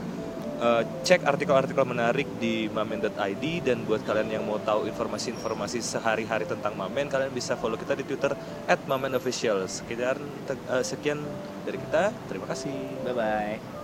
uh, 0.61 0.81
cek 1.01 1.25
artikel-artikel 1.25 1.83
menarik 1.83 2.29
di 2.37 2.69
mamen.id 2.69 3.45
dan 3.65 3.83
buat 3.83 4.05
kalian 4.05 4.29
yang 4.39 4.43
mau 4.45 4.61
tahu 4.61 4.85
informasi-informasi 4.87 5.81
sehari-hari 5.81 6.45
tentang 6.45 6.77
Mamen, 6.77 7.09
kalian 7.09 7.33
bisa 7.33 7.57
follow 7.57 7.75
kita 7.75 7.97
di 7.97 8.05
Twitter 8.05 8.31
@mamenofficial. 8.85 9.65
Sekian 9.65 10.21
uh, 10.69 10.85
sekian 10.85 11.19
dari 11.65 11.81
kita. 11.81 12.13
Terima 12.29 12.45
kasih. 12.47 12.73
bye 13.01 13.13
bye 13.17 13.80